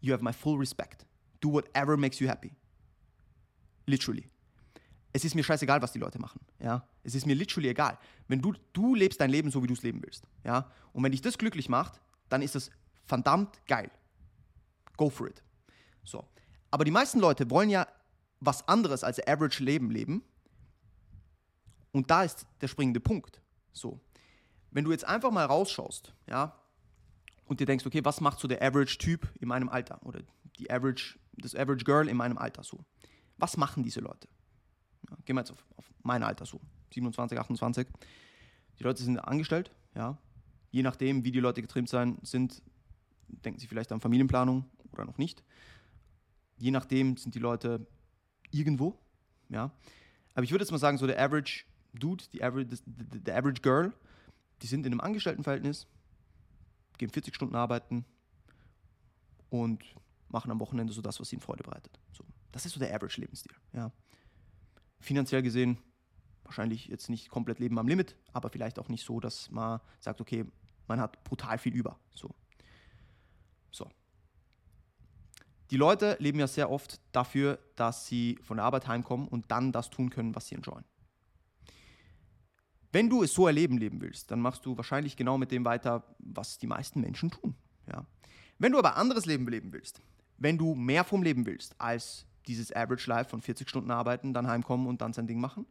you 0.00 0.12
have 0.12 0.24
my 0.24 0.32
full 0.32 0.58
respect. 0.58 1.06
Do 1.40 1.52
whatever 1.52 1.96
makes 1.96 2.18
you 2.18 2.28
happy. 2.28 2.52
Literally 3.86 4.28
es 5.12 5.24
ist 5.24 5.34
mir 5.34 5.42
scheißegal, 5.42 5.80
was 5.82 5.92
die 5.92 5.98
Leute 5.98 6.18
machen. 6.18 6.40
Ja? 6.58 6.86
Es 7.02 7.14
ist 7.14 7.26
mir 7.26 7.34
literally 7.34 7.68
egal. 7.68 7.98
Wenn 8.26 8.42
du, 8.42 8.54
du 8.72 8.94
lebst 8.94 9.20
dein 9.20 9.30
Leben 9.30 9.50
so, 9.50 9.62
wie 9.62 9.66
du 9.66 9.74
es 9.74 9.82
leben 9.82 10.02
willst. 10.02 10.24
Ja? 10.44 10.70
Und 10.92 11.02
wenn 11.02 11.12
dich 11.12 11.22
das 11.22 11.38
glücklich 11.38 11.68
macht, 11.68 12.00
dann 12.28 12.42
ist 12.42 12.54
das 12.54 12.70
verdammt 13.06 13.64
geil. 13.66 13.90
Go 14.96 15.08
for 15.08 15.28
it. 15.28 15.42
So. 16.04 16.24
Aber 16.70 16.84
die 16.84 16.90
meisten 16.90 17.20
Leute 17.20 17.50
wollen 17.50 17.70
ja 17.70 17.86
was 18.40 18.66
anderes 18.68 19.02
als 19.02 19.26
Average 19.26 19.62
Leben 19.62 19.90
leben. 19.90 20.22
Und 21.92 22.10
da 22.10 22.22
ist 22.22 22.46
der 22.60 22.68
springende 22.68 23.00
Punkt. 23.00 23.40
So. 23.72 24.00
Wenn 24.70 24.84
du 24.84 24.92
jetzt 24.92 25.04
einfach 25.04 25.30
mal 25.30 25.46
rausschaust, 25.46 26.12
ja, 26.28 26.54
und 27.46 27.60
dir 27.60 27.66
denkst, 27.66 27.86
okay, 27.86 28.04
was 28.04 28.20
macht 28.20 28.38
so 28.38 28.46
der 28.46 28.62
Average-Typ 28.62 29.26
in 29.40 29.48
meinem 29.48 29.70
Alter 29.70 30.04
oder 30.04 30.20
die 30.58 30.70
Average, 30.70 31.18
das 31.32 31.54
Average 31.54 31.84
Girl 31.84 32.06
in 32.06 32.16
meinem 32.16 32.36
Alter 32.36 32.62
so? 32.62 32.84
Was 33.38 33.56
machen 33.56 33.82
diese 33.82 34.00
Leute? 34.00 34.28
Ja, 35.10 35.16
gehen 35.24 35.36
wir 35.36 35.40
jetzt 35.40 35.50
auf, 35.50 35.64
auf 35.76 35.90
mein 36.02 36.22
Alter 36.22 36.46
so, 36.46 36.60
27, 36.92 37.38
28. 37.38 37.86
Die 38.78 38.82
Leute 38.82 39.02
sind 39.02 39.18
angestellt, 39.18 39.70
ja. 39.94 40.18
Je 40.70 40.82
nachdem, 40.82 41.24
wie 41.24 41.32
die 41.32 41.40
Leute 41.40 41.62
getrimmt 41.62 41.88
sein, 41.88 42.18
sind, 42.22 42.62
denken 43.28 43.58
sie 43.58 43.66
vielleicht 43.66 43.90
an 43.90 44.00
Familienplanung 44.00 44.64
oder 44.92 45.04
noch 45.04 45.18
nicht. 45.18 45.42
Je 46.58 46.70
nachdem 46.70 47.16
sind 47.16 47.34
die 47.34 47.38
Leute 47.38 47.86
irgendwo, 48.50 48.98
ja. 49.48 49.70
Aber 50.34 50.44
ich 50.44 50.50
würde 50.50 50.62
jetzt 50.62 50.70
mal 50.70 50.78
sagen, 50.78 50.98
so 50.98 51.06
der 51.06 51.20
Average 51.20 51.64
Dude, 51.94 52.24
die 52.32 52.42
Average, 52.44 52.76
der 52.86 53.36
Average 53.36 53.62
Girl, 53.62 53.92
die 54.62 54.66
sind 54.66 54.84
in 54.84 54.92
einem 54.92 55.00
Angestelltenverhältnis, 55.00 55.86
gehen 56.98 57.10
40 57.10 57.34
Stunden 57.34 57.54
arbeiten 57.54 58.04
und 59.48 59.82
machen 60.28 60.50
am 60.50 60.60
Wochenende 60.60 60.92
so 60.92 61.00
das, 61.00 61.18
was 61.18 61.32
ihnen 61.32 61.40
Freude 61.40 61.62
bereitet. 61.62 61.98
So. 62.12 62.24
Das 62.52 62.66
ist 62.66 62.72
so 62.72 62.80
der 62.80 62.94
Average-Lebensstil. 62.94 63.52
Ja 63.72 63.90
finanziell 65.00 65.42
gesehen 65.42 65.78
wahrscheinlich 66.48 66.86
jetzt 66.88 67.10
nicht 67.10 67.28
komplett 67.28 67.58
Leben 67.58 67.78
am 67.78 67.86
Limit, 67.86 68.16
aber 68.32 68.48
vielleicht 68.48 68.78
auch 68.78 68.88
nicht 68.88 69.04
so, 69.04 69.20
dass 69.20 69.50
man 69.50 69.80
sagt, 70.00 70.20
okay, 70.20 70.46
man 70.88 70.98
hat 70.98 71.22
brutal 71.22 71.58
viel 71.58 71.74
über. 71.74 71.98
So. 72.14 72.34
So. 73.70 73.88
Die 75.70 75.76
Leute 75.76 76.16
leben 76.18 76.40
ja 76.40 76.46
sehr 76.46 76.70
oft 76.70 77.00
dafür, 77.12 77.58
dass 77.76 78.06
sie 78.06 78.38
von 78.42 78.56
der 78.56 78.64
Arbeit 78.64 78.88
heimkommen 78.88 79.28
und 79.28 79.50
dann 79.50 79.72
das 79.72 79.90
tun 79.90 80.08
können, 80.10 80.34
was 80.34 80.48
sie 80.48 80.54
enjoyen. 80.54 80.84
Wenn 82.90 83.10
du 83.10 83.22
es 83.22 83.34
so 83.34 83.46
erleben 83.46 83.76
leben 83.76 84.00
willst, 84.00 84.30
dann 84.30 84.40
machst 84.40 84.64
du 84.64 84.74
wahrscheinlich 84.78 85.16
genau 85.16 85.36
mit 85.36 85.52
dem 85.52 85.66
weiter, 85.66 86.16
was 86.18 86.56
die 86.56 86.66
meisten 86.66 87.02
Menschen 87.02 87.30
tun. 87.30 87.54
Ja. 87.86 88.06
Wenn 88.58 88.72
du 88.72 88.78
aber 88.78 88.96
anderes 88.96 89.26
Leben 89.26 89.46
leben 89.46 89.74
willst, 89.74 90.00
wenn 90.38 90.56
du 90.56 90.74
mehr 90.74 91.04
vom 91.04 91.22
Leben 91.22 91.44
willst 91.44 91.78
als 91.78 92.26
dieses 92.48 92.74
Average 92.74 93.08
Life 93.08 93.30
von 93.30 93.40
40 93.40 93.68
Stunden 93.68 93.90
arbeiten, 93.90 94.34
dann 94.34 94.48
heimkommen 94.48 94.86
und 94.86 95.00
dann 95.00 95.12
sein 95.12 95.26
Ding 95.26 95.40
machen, 95.40 95.66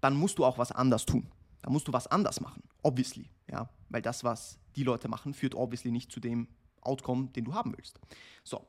dann 0.00 0.16
musst 0.16 0.38
du 0.38 0.44
auch 0.44 0.58
was 0.58 0.72
anders 0.72 1.06
tun. 1.06 1.26
Da 1.62 1.70
musst 1.70 1.88
du 1.88 1.92
was 1.94 2.06
anders 2.06 2.40
machen, 2.40 2.62
obviously, 2.82 3.30
ja, 3.50 3.70
weil 3.88 4.02
das, 4.02 4.22
was 4.22 4.58
die 4.76 4.82
Leute 4.82 5.08
machen, 5.08 5.32
führt 5.32 5.54
obviously 5.54 5.90
nicht 5.90 6.12
zu 6.12 6.20
dem 6.20 6.46
Outcome, 6.82 7.28
den 7.28 7.46
du 7.46 7.54
haben 7.54 7.74
willst. 7.74 7.98
So, 8.42 8.66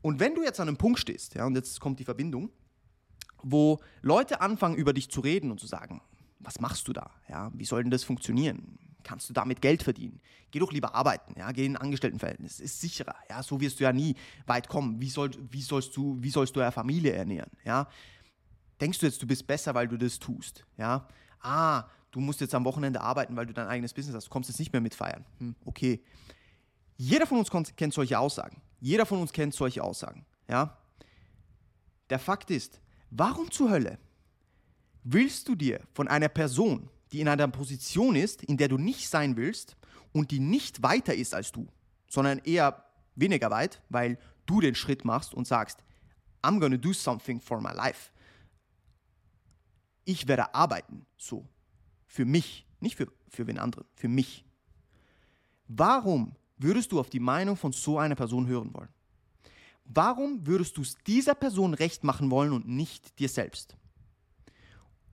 und 0.00 0.18
wenn 0.18 0.34
du 0.34 0.42
jetzt 0.42 0.58
an 0.58 0.66
einem 0.66 0.76
Punkt 0.76 0.98
stehst, 0.98 1.34
ja, 1.34 1.46
und 1.46 1.54
jetzt 1.54 1.78
kommt 1.78 2.00
die 2.00 2.04
Verbindung, 2.04 2.50
wo 3.42 3.78
Leute 4.00 4.40
anfangen, 4.40 4.74
über 4.74 4.92
dich 4.92 5.10
zu 5.10 5.20
reden 5.20 5.52
und 5.52 5.60
zu 5.60 5.68
sagen, 5.68 6.00
was 6.40 6.58
machst 6.58 6.88
du 6.88 6.92
da? 6.92 7.10
Ja, 7.28 7.52
wie 7.54 7.64
soll 7.64 7.82
denn 7.82 7.90
das 7.92 8.02
funktionieren? 8.02 8.78
Kannst 9.04 9.28
du 9.28 9.32
damit 9.32 9.60
Geld 9.60 9.82
verdienen? 9.82 10.20
Geh 10.50 10.58
doch 10.58 10.72
lieber 10.72 10.94
arbeiten, 10.94 11.34
ja, 11.38 11.50
geh 11.52 11.64
in 11.64 11.76
ein 11.76 11.82
Angestelltenverhältnis, 11.82 12.60
ist 12.60 12.80
sicherer, 12.80 13.16
ja, 13.28 13.42
so 13.42 13.60
wirst 13.60 13.80
du 13.80 13.84
ja 13.84 13.92
nie 13.92 14.14
weit 14.46 14.68
kommen. 14.68 15.00
Wie, 15.00 15.08
soll, 15.08 15.30
wie, 15.50 15.62
sollst, 15.62 15.96
du, 15.96 16.16
wie 16.20 16.30
sollst 16.30 16.54
du 16.54 16.60
eine 16.60 16.72
Familie 16.72 17.12
ernähren, 17.12 17.50
ja? 17.64 17.88
Denkst 18.80 18.98
du 18.98 19.06
jetzt, 19.06 19.22
du 19.22 19.26
bist 19.26 19.46
besser, 19.46 19.74
weil 19.74 19.88
du 19.88 19.96
das 19.96 20.18
tust, 20.18 20.64
ja? 20.76 21.08
Ah, 21.40 21.84
du 22.10 22.20
musst 22.20 22.40
jetzt 22.40 22.54
am 22.54 22.64
Wochenende 22.64 23.00
arbeiten, 23.00 23.36
weil 23.36 23.46
du 23.46 23.52
dein 23.52 23.66
eigenes 23.66 23.94
Business 23.94 24.14
hast, 24.14 24.26
du 24.26 24.30
kommst 24.30 24.50
jetzt 24.50 24.58
nicht 24.58 24.72
mehr 24.72 24.80
mitfeiern. 24.80 25.24
Hm, 25.38 25.56
okay. 25.64 26.02
Jeder 26.96 27.26
von 27.26 27.38
uns 27.38 27.50
kennt 27.76 27.94
solche 27.94 28.18
Aussagen. 28.18 28.62
Jeder 28.80 29.06
von 29.06 29.20
uns 29.20 29.32
kennt 29.32 29.54
solche 29.54 29.82
Aussagen, 29.82 30.26
ja? 30.48 30.76
Der 32.10 32.18
Fakt 32.18 32.50
ist, 32.50 32.80
warum 33.10 33.50
zur 33.50 33.70
Hölle 33.70 33.98
willst 35.04 35.48
du 35.48 35.54
dir 35.54 35.80
von 35.94 36.08
einer 36.08 36.28
Person, 36.28 36.88
die 37.12 37.20
in 37.20 37.28
einer 37.28 37.48
Position 37.48 38.16
ist, 38.16 38.42
in 38.42 38.56
der 38.56 38.68
du 38.68 38.78
nicht 38.78 39.08
sein 39.08 39.36
willst 39.36 39.76
und 40.12 40.30
die 40.30 40.40
nicht 40.40 40.82
weiter 40.82 41.14
ist 41.14 41.34
als 41.34 41.52
du, 41.52 41.68
sondern 42.08 42.38
eher 42.38 42.84
weniger 43.14 43.50
weit, 43.50 43.82
weil 43.88 44.18
du 44.46 44.60
den 44.60 44.74
Schritt 44.74 45.04
machst 45.04 45.34
und 45.34 45.46
sagst, 45.46 45.84
I'm 46.42 46.58
gonna 46.58 46.76
do 46.76 46.92
something 46.92 47.40
for 47.40 47.60
my 47.60 47.72
life. 47.72 48.10
Ich 50.04 50.26
werde 50.26 50.54
arbeiten, 50.54 51.06
so. 51.16 51.46
Für 52.06 52.24
mich, 52.24 52.66
nicht 52.80 52.96
für, 52.96 53.06
für 53.28 53.46
wen 53.46 53.58
anderen, 53.58 53.86
für 53.94 54.08
mich. 54.08 54.44
Warum 55.68 56.34
würdest 56.58 56.92
du 56.92 57.00
auf 57.00 57.08
die 57.08 57.20
Meinung 57.20 57.56
von 57.56 57.72
so 57.72 57.98
einer 57.98 58.14
Person 58.14 58.46
hören 58.46 58.74
wollen? 58.74 58.88
Warum 59.84 60.46
würdest 60.46 60.76
du 60.76 60.82
es 60.82 60.96
dieser 61.06 61.34
Person 61.34 61.74
recht 61.74 62.04
machen 62.04 62.30
wollen 62.30 62.52
und 62.52 62.68
nicht 62.68 63.18
dir 63.18 63.28
selbst? 63.28 63.76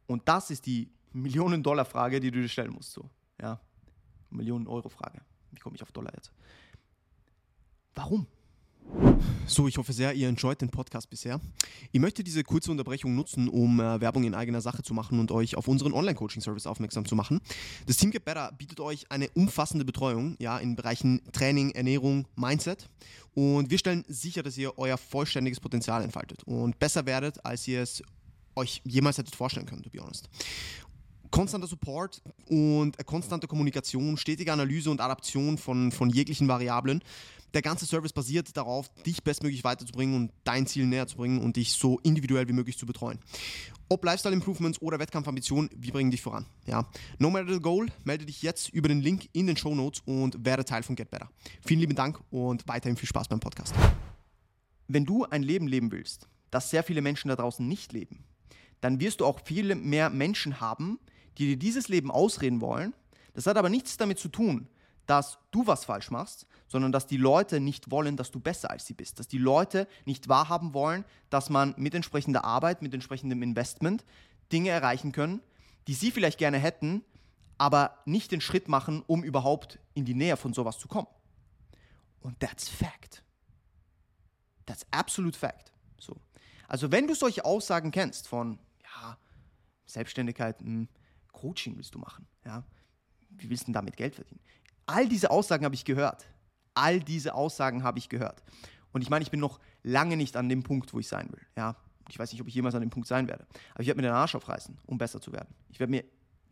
Und 0.08 0.28
das 0.28 0.50
ist 0.50 0.66
die 0.66 0.90
Millionen-Dollar-Frage, 1.14 2.20
die 2.20 2.32
du 2.32 2.42
dir 2.42 2.50
stellen 2.50 2.72
musst. 2.72 2.94
So. 2.94 3.10
Ja. 3.42 3.60
Millionen-Euro-Frage. 4.30 5.22
Wie 5.52 5.60
komme 5.60 5.76
ich 5.76 5.84
auf 5.84 5.92
Dollar 5.92 6.14
jetzt? 6.16 6.32
Warum? 7.96 8.28
So, 9.46 9.68
ich 9.68 9.78
hoffe 9.78 9.94
sehr, 9.94 10.14
ihr 10.14 10.30
enjoyt 10.30 10.62
den 10.62 10.70
Podcast 10.70 11.10
bisher. 11.10 11.40
Ich 11.92 12.00
möchte 12.00 12.24
diese 12.24 12.44
kurze 12.44 12.72
Unterbrechung 12.72 13.16
nutzen, 13.16 13.50
um 13.50 13.80
äh, 13.80 14.00
Werbung 14.00 14.24
in 14.24 14.34
eigener 14.34 14.62
Sache 14.62 14.84
zu 14.84 14.94
machen 14.94 15.20
und 15.20 15.32
euch 15.32 15.56
auf 15.56 15.68
unseren 15.68 15.94
Online-Coaching-Service 15.94 16.68
aufmerksam 16.68 17.06
zu 17.06 17.16
machen. 17.16 17.42
Das 17.88 17.98
Team 17.98 18.12
Get 18.12 18.26
Better 18.26 18.52
bietet 18.52 18.80
euch 18.80 19.12
eine 19.12 19.30
umfassende 19.32 19.86
Betreuung 19.86 20.36
ja, 20.40 20.58
in 20.58 20.76
Bereichen 20.76 21.22
Training, 21.32 21.72
Ernährung, 21.72 22.28
Mindset. 22.36 22.88
Und 23.34 23.70
wir 23.70 23.78
stellen 23.78 24.06
sicher, 24.08 24.44
dass 24.44 24.58
ihr 24.58 24.78
euer 24.78 24.98
vollständiges 24.98 25.60
Potenzial 25.60 26.04
entfaltet 26.04 26.44
und 26.44 26.80
besser 26.80 27.06
werdet, 27.06 27.44
als 27.46 27.68
ihr 27.68 27.82
es 27.82 28.04
euch 28.56 28.82
jemals 28.84 29.18
hättet 29.18 29.36
vorstellen 29.36 29.66
können, 29.66 29.84
to 29.84 29.90
be 29.90 30.02
honest. 30.02 30.30
Konstanter 31.32 31.68
Support 31.68 32.22
und 32.48 32.98
konstante 33.06 33.48
Kommunikation, 33.48 34.18
stetige 34.18 34.52
Analyse 34.52 34.90
und 34.90 35.02
Adaption 35.02 35.58
von, 35.58 35.92
von 35.92 36.10
jeglichen 36.10 36.48
Variablen. 36.48 37.04
Der 37.54 37.62
ganze 37.62 37.86
Service 37.86 38.14
basiert 38.14 38.56
darauf, 38.56 38.90
dich 39.06 39.24
bestmöglich 39.24 39.64
weiterzubringen 39.64 40.16
und 40.16 40.32
dein 40.44 40.68
Ziel 40.68 40.86
näher 40.86 41.08
zu 41.08 41.18
bringen 41.18 41.42
und 41.42 41.56
dich 41.56 41.74
so 41.74 42.00
individuell 42.00 42.48
wie 42.48 42.54
möglich 42.54 42.78
zu 42.78 42.86
betreuen. 42.86 43.20
Ob 43.90 44.06
Lifestyle 44.06 44.36
Improvements 44.36 44.80
oder 44.82 45.00
Wettkampfambitionen, 45.00 45.72
wir 45.76 45.92
bringen 45.92 46.12
dich 46.12 46.22
voran. 46.22 46.46
Ja. 46.68 46.88
No 47.18 47.32
matter 47.32 47.52
the 47.52 47.60
goal, 47.60 47.88
melde 48.04 48.26
dich 48.26 48.44
jetzt 48.44 48.70
über 48.70 48.88
den 48.88 49.02
Link 49.02 49.30
in 49.34 49.48
den 49.48 49.58
Show 49.58 49.74
Notes 49.74 50.04
und 50.06 50.46
werde 50.46 50.64
Teil 50.64 50.84
von 50.84 50.96
Get 50.96 51.10
Better. 51.10 51.30
Vielen 51.66 51.80
lieben 51.80 51.96
Dank 51.96 52.20
und 52.30 52.68
weiterhin 52.68 52.98
viel 52.98 53.10
Spaß 53.10 53.28
beim 53.28 53.40
Podcast. 53.40 53.74
Wenn 54.88 55.06
du 55.06 55.26
ein 55.26 55.42
Leben 55.42 55.68
leben 55.68 55.92
willst, 55.92 56.28
das 56.52 56.70
sehr 56.70 56.84
viele 56.84 57.02
Menschen 57.02 57.30
da 57.30 57.36
draußen 57.36 57.68
nicht 57.68 57.94
leben, 57.94 58.24
dann 58.82 59.00
wirst 59.00 59.22
du 59.22 59.26
auch 59.26 59.40
viele 59.44 59.76
mehr 59.76 60.10
Menschen 60.10 60.62
haben, 60.62 61.00
die 61.38 61.48
dir 61.48 61.58
dieses 61.58 61.88
Leben 61.88 62.12
ausreden 62.12 62.62
wollen. 62.62 62.94
Das 63.34 63.46
hat 63.46 63.58
aber 63.58 63.70
nichts 63.70 63.98
damit 63.98 64.20
zu 64.20 64.30
tun, 64.30 64.68
dass 65.06 65.40
du 65.52 65.66
was 65.66 65.86
falsch 65.86 66.12
machst, 66.12 66.46
sondern 66.68 66.92
dass 66.92 67.08
die 67.08 67.18
Leute 67.18 67.60
nicht 67.60 67.90
wollen, 67.90 68.16
dass 68.16 68.32
du 68.32 68.40
besser 68.40 68.70
als 68.70 68.86
sie 68.86 68.94
bist. 68.94 69.20
Dass 69.20 69.28
die 69.28 69.38
Leute 69.38 69.88
nicht 70.06 70.30
wahrhaben 70.30 70.74
wollen, 70.74 71.04
dass 71.30 71.50
man 71.50 71.74
mit 71.78 71.96
entsprechender 71.96 72.44
Arbeit, 72.44 72.82
mit 72.82 72.94
entsprechendem 72.94 73.42
Investment 73.42 74.06
Dinge 74.52 74.70
erreichen 74.70 75.12
können, 75.12 75.42
die 75.88 75.94
sie 75.94 76.12
vielleicht 76.12 76.38
gerne 76.38 76.60
hätten, 76.60 77.04
aber 77.58 77.98
nicht 78.06 78.32
den 78.32 78.42
Schritt 78.42 78.68
machen, 78.68 79.04
um 79.08 79.24
überhaupt 79.24 79.80
in 79.94 80.06
die 80.06 80.14
Nähe 80.14 80.38
von 80.38 80.54
sowas 80.54 80.78
zu 80.78 80.88
kommen. 80.88 81.08
Und 82.22 82.40
that's 82.40 82.70
fact. 82.70 83.24
That's 84.66 84.86
absolute 84.92 85.38
fact. 85.38 85.72
So. 85.98 86.16
Also 86.68 86.92
wenn 86.92 87.08
du 87.08 87.16
solche 87.16 87.46
Aussagen 87.46 87.92
kennst 87.92 88.28
von, 88.28 88.60
ja, 88.84 89.18
Selbstständigkeit, 89.86 90.62
mh, 90.62 90.68
hm, 90.68 90.90
Coaching 91.32 91.76
willst 91.78 91.96
du 91.96 92.00
machen, 92.00 92.28
ja, 92.46 92.64
wie 93.30 93.50
willst 93.50 93.64
du 93.64 93.66
denn 93.68 93.74
damit 93.74 93.98
Geld 93.98 94.16
verdienen? 94.16 94.42
All 94.86 95.08
diese 95.08 95.32
Aussagen 95.32 95.66
habe 95.66 95.76
ich 95.76 95.86
gehört. 95.86 96.26
All 96.74 97.00
diese 97.00 97.34
Aussagen 97.34 97.84
habe 97.84 98.00
ich 98.00 98.10
gehört. 98.10 98.44
Und 98.92 99.02
ich 99.02 99.10
meine, 99.10 99.24
ich 99.24 99.32
bin 99.32 99.40
noch 99.40 99.60
lange 99.84 100.18
nicht 100.18 100.36
an 100.36 100.50
dem 100.50 100.64
Punkt, 100.64 100.94
wo 100.94 101.00
ich 101.00 101.08
sein 101.08 101.32
will. 101.32 101.42
Ja, 101.56 101.76
ich 102.10 102.18
weiß 102.18 102.32
nicht, 102.32 102.42
ob 102.42 102.48
ich 102.48 102.56
jemals 102.56 102.76
an 102.76 102.82
dem 102.82 102.90
Punkt 102.90 103.08
sein 103.08 103.28
werde. 103.28 103.46
Aber 103.74 103.82
ich 103.82 103.88
werde 103.88 104.02
mir 104.02 104.08
den 104.08 104.16
Arsch 104.16 104.36
aufreißen, 104.36 104.78
um 104.86 104.98
besser 104.98 105.22
zu 105.22 105.32
werden. 105.32 105.54
Ich 105.70 105.80
werde 105.80 105.92
mir 105.92 106.04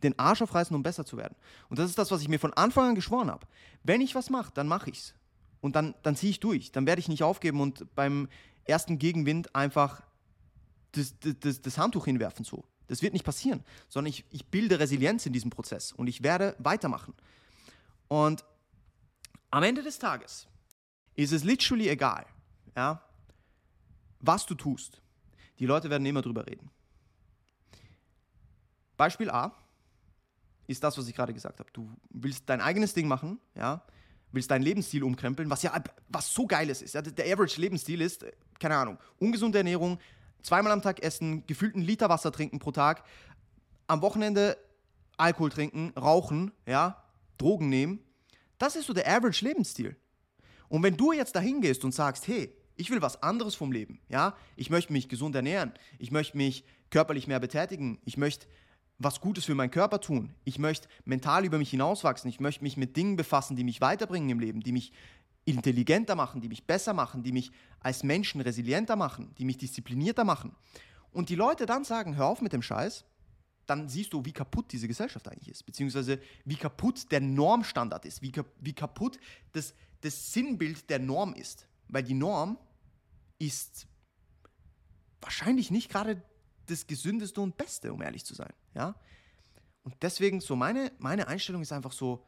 den 0.02 0.16
Arsch 0.18 0.42
aufreißen, 0.42 0.74
um 0.74 0.82
besser 0.82 1.04
zu 1.04 1.16
werden. 1.16 1.34
Und 1.68 1.78
das 1.78 1.90
ist 1.90 1.98
das, 1.98 2.10
was 2.10 2.22
ich 2.22 2.28
mir 2.28 2.38
von 2.38 2.52
Anfang 2.52 2.90
an 2.90 2.94
geschworen 2.94 3.30
habe. 3.30 3.46
Wenn 3.82 4.00
ich 4.00 4.14
was 4.14 4.30
mache, 4.30 4.52
dann 4.54 4.68
mache 4.68 4.90
ich 4.90 4.98
es. 4.98 5.14
Und 5.60 5.74
dann, 5.74 5.94
dann 6.02 6.14
ziehe 6.14 6.30
ich 6.30 6.40
durch. 6.40 6.70
Dann 6.70 6.86
werde 6.86 7.00
ich 7.00 7.08
nicht 7.08 7.24
aufgeben 7.24 7.60
und 7.60 7.92
beim 7.96 8.28
ersten 8.64 8.98
Gegenwind 8.98 9.54
einfach 9.56 10.02
das, 10.92 11.14
das, 11.18 11.60
das 11.60 11.78
Handtuch 11.78 12.04
hinwerfen 12.04 12.44
so. 12.44 12.64
Das 12.88 13.02
wird 13.02 13.12
nicht 13.12 13.24
passieren, 13.24 13.62
sondern 13.88 14.10
ich, 14.10 14.24
ich 14.30 14.46
bilde 14.46 14.80
Resilienz 14.80 15.26
in 15.26 15.32
diesem 15.32 15.50
Prozess 15.50 15.92
und 15.92 16.06
ich 16.06 16.22
werde 16.22 16.56
weitermachen. 16.58 17.14
Und 18.08 18.44
am 19.50 19.62
Ende 19.62 19.82
des 19.82 19.98
Tages 19.98 20.46
ist 21.14 21.32
es 21.32 21.44
literally 21.44 21.88
egal, 21.88 22.26
ja, 22.74 23.02
was 24.20 24.46
du 24.46 24.54
tust. 24.54 25.00
Die 25.58 25.66
Leute 25.66 25.90
werden 25.90 26.06
immer 26.06 26.22
drüber 26.22 26.46
reden. 26.46 26.70
Beispiel 28.96 29.30
A 29.30 29.52
ist 30.66 30.82
das, 30.82 30.96
was 30.98 31.08
ich 31.08 31.14
gerade 31.14 31.32
gesagt 31.32 31.60
habe. 31.60 31.70
Du 31.72 31.90
willst 32.10 32.48
dein 32.48 32.60
eigenes 32.60 32.94
Ding 32.94 33.08
machen, 33.08 33.38
ja, 33.54 33.82
willst 34.32 34.50
deinen 34.50 34.62
Lebensstil 34.62 35.02
umkrempeln, 35.02 35.48
was 35.50 35.62
ja 35.62 35.72
was 36.08 36.32
so 36.32 36.46
geiles 36.46 36.82
ist. 36.82 36.94
Ja, 36.94 37.02
der 37.02 37.32
Average 37.32 37.60
Lebensstil 37.60 38.00
ist, 38.00 38.24
keine 38.58 38.76
Ahnung, 38.76 38.98
ungesunde 39.18 39.58
Ernährung, 39.58 39.98
zweimal 40.42 40.72
am 40.72 40.82
Tag 40.82 41.02
essen, 41.02 41.46
gefühlt 41.46 41.76
Liter 41.76 42.08
Wasser 42.08 42.32
trinken 42.32 42.58
pro 42.58 42.72
Tag, 42.72 43.04
am 43.86 44.02
Wochenende 44.02 44.56
Alkohol 45.16 45.50
trinken, 45.50 45.92
rauchen, 45.96 46.52
ja, 46.66 47.02
Drogen 47.38 47.68
nehmen. 47.68 48.00
Das 48.58 48.76
ist 48.76 48.86
so 48.86 48.92
der 48.92 49.08
Average 49.08 49.44
Lebensstil. 49.44 49.96
Und 50.68 50.82
wenn 50.82 50.96
du 50.96 51.12
jetzt 51.12 51.34
dahin 51.34 51.60
gehst 51.60 51.84
und 51.84 51.92
sagst, 51.92 52.28
hey, 52.28 52.52
ich 52.76 52.90
will 52.90 53.02
was 53.02 53.22
anderes 53.22 53.54
vom 53.54 53.72
Leben, 53.72 54.00
ja, 54.08 54.36
ich 54.56 54.70
möchte 54.70 54.92
mich 54.92 55.08
gesund 55.08 55.34
ernähren, 55.34 55.72
ich 55.98 56.12
möchte 56.12 56.36
mich 56.36 56.64
körperlich 56.90 57.26
mehr 57.26 57.40
betätigen, 57.40 57.98
ich 58.04 58.16
möchte 58.16 58.46
was 58.98 59.20
Gutes 59.20 59.44
für 59.44 59.54
meinen 59.54 59.70
Körper 59.70 60.00
tun, 60.00 60.34
ich 60.44 60.58
möchte 60.58 60.88
mental 61.04 61.44
über 61.44 61.58
mich 61.58 61.70
hinauswachsen, 61.70 62.28
ich 62.28 62.40
möchte 62.40 62.64
mich 62.64 62.76
mit 62.76 62.96
Dingen 62.96 63.16
befassen, 63.16 63.56
die 63.56 63.64
mich 63.64 63.80
weiterbringen 63.80 64.30
im 64.30 64.40
Leben, 64.40 64.60
die 64.60 64.72
mich 64.72 64.92
intelligenter 65.48 66.14
machen, 66.14 66.40
die 66.40 66.48
mich 66.48 66.66
besser 66.66 66.92
machen, 66.92 67.22
die 67.22 67.32
mich 67.32 67.50
als 67.80 68.02
Menschen 68.02 68.40
resilienter 68.40 68.96
machen, 68.96 69.34
die 69.38 69.44
mich 69.44 69.58
disziplinierter 69.58 70.24
machen. 70.24 70.54
Und 71.12 71.30
die 71.30 71.34
Leute 71.34 71.64
dann 71.64 71.84
sagen, 71.84 72.16
hör 72.16 72.26
auf 72.26 72.42
mit 72.42 72.52
dem 72.52 72.62
Scheiß, 72.62 73.04
dann 73.66 73.88
siehst 73.88 74.12
du, 74.12 74.24
wie 74.24 74.32
kaputt 74.32 74.72
diese 74.72 74.88
Gesellschaft 74.88 75.28
eigentlich 75.28 75.50
ist, 75.50 75.64
beziehungsweise 75.64 76.20
wie 76.44 76.56
kaputt 76.56 77.10
der 77.10 77.20
Normstandard 77.20 78.04
ist, 78.04 78.22
wie, 78.22 78.32
wie 78.60 78.72
kaputt 78.72 79.18
das, 79.52 79.74
das 80.00 80.32
Sinnbild 80.32 80.88
der 80.90 80.98
Norm 80.98 81.34
ist. 81.34 81.66
Weil 81.88 82.02
die 82.02 82.14
Norm 82.14 82.58
ist 83.38 83.86
wahrscheinlich 85.20 85.70
nicht 85.70 85.90
gerade 85.90 86.22
das 86.66 86.86
Gesündeste 86.86 87.40
und 87.40 87.56
Beste, 87.56 87.92
um 87.92 88.02
ehrlich 88.02 88.24
zu 88.24 88.34
sein. 88.34 88.52
Ja? 88.74 88.94
Und 89.82 89.94
deswegen 90.02 90.40
so 90.40 90.56
meine, 90.56 90.92
meine 90.98 91.28
Einstellung 91.28 91.62
ist 91.62 91.72
einfach 91.72 91.92
so, 91.92 92.24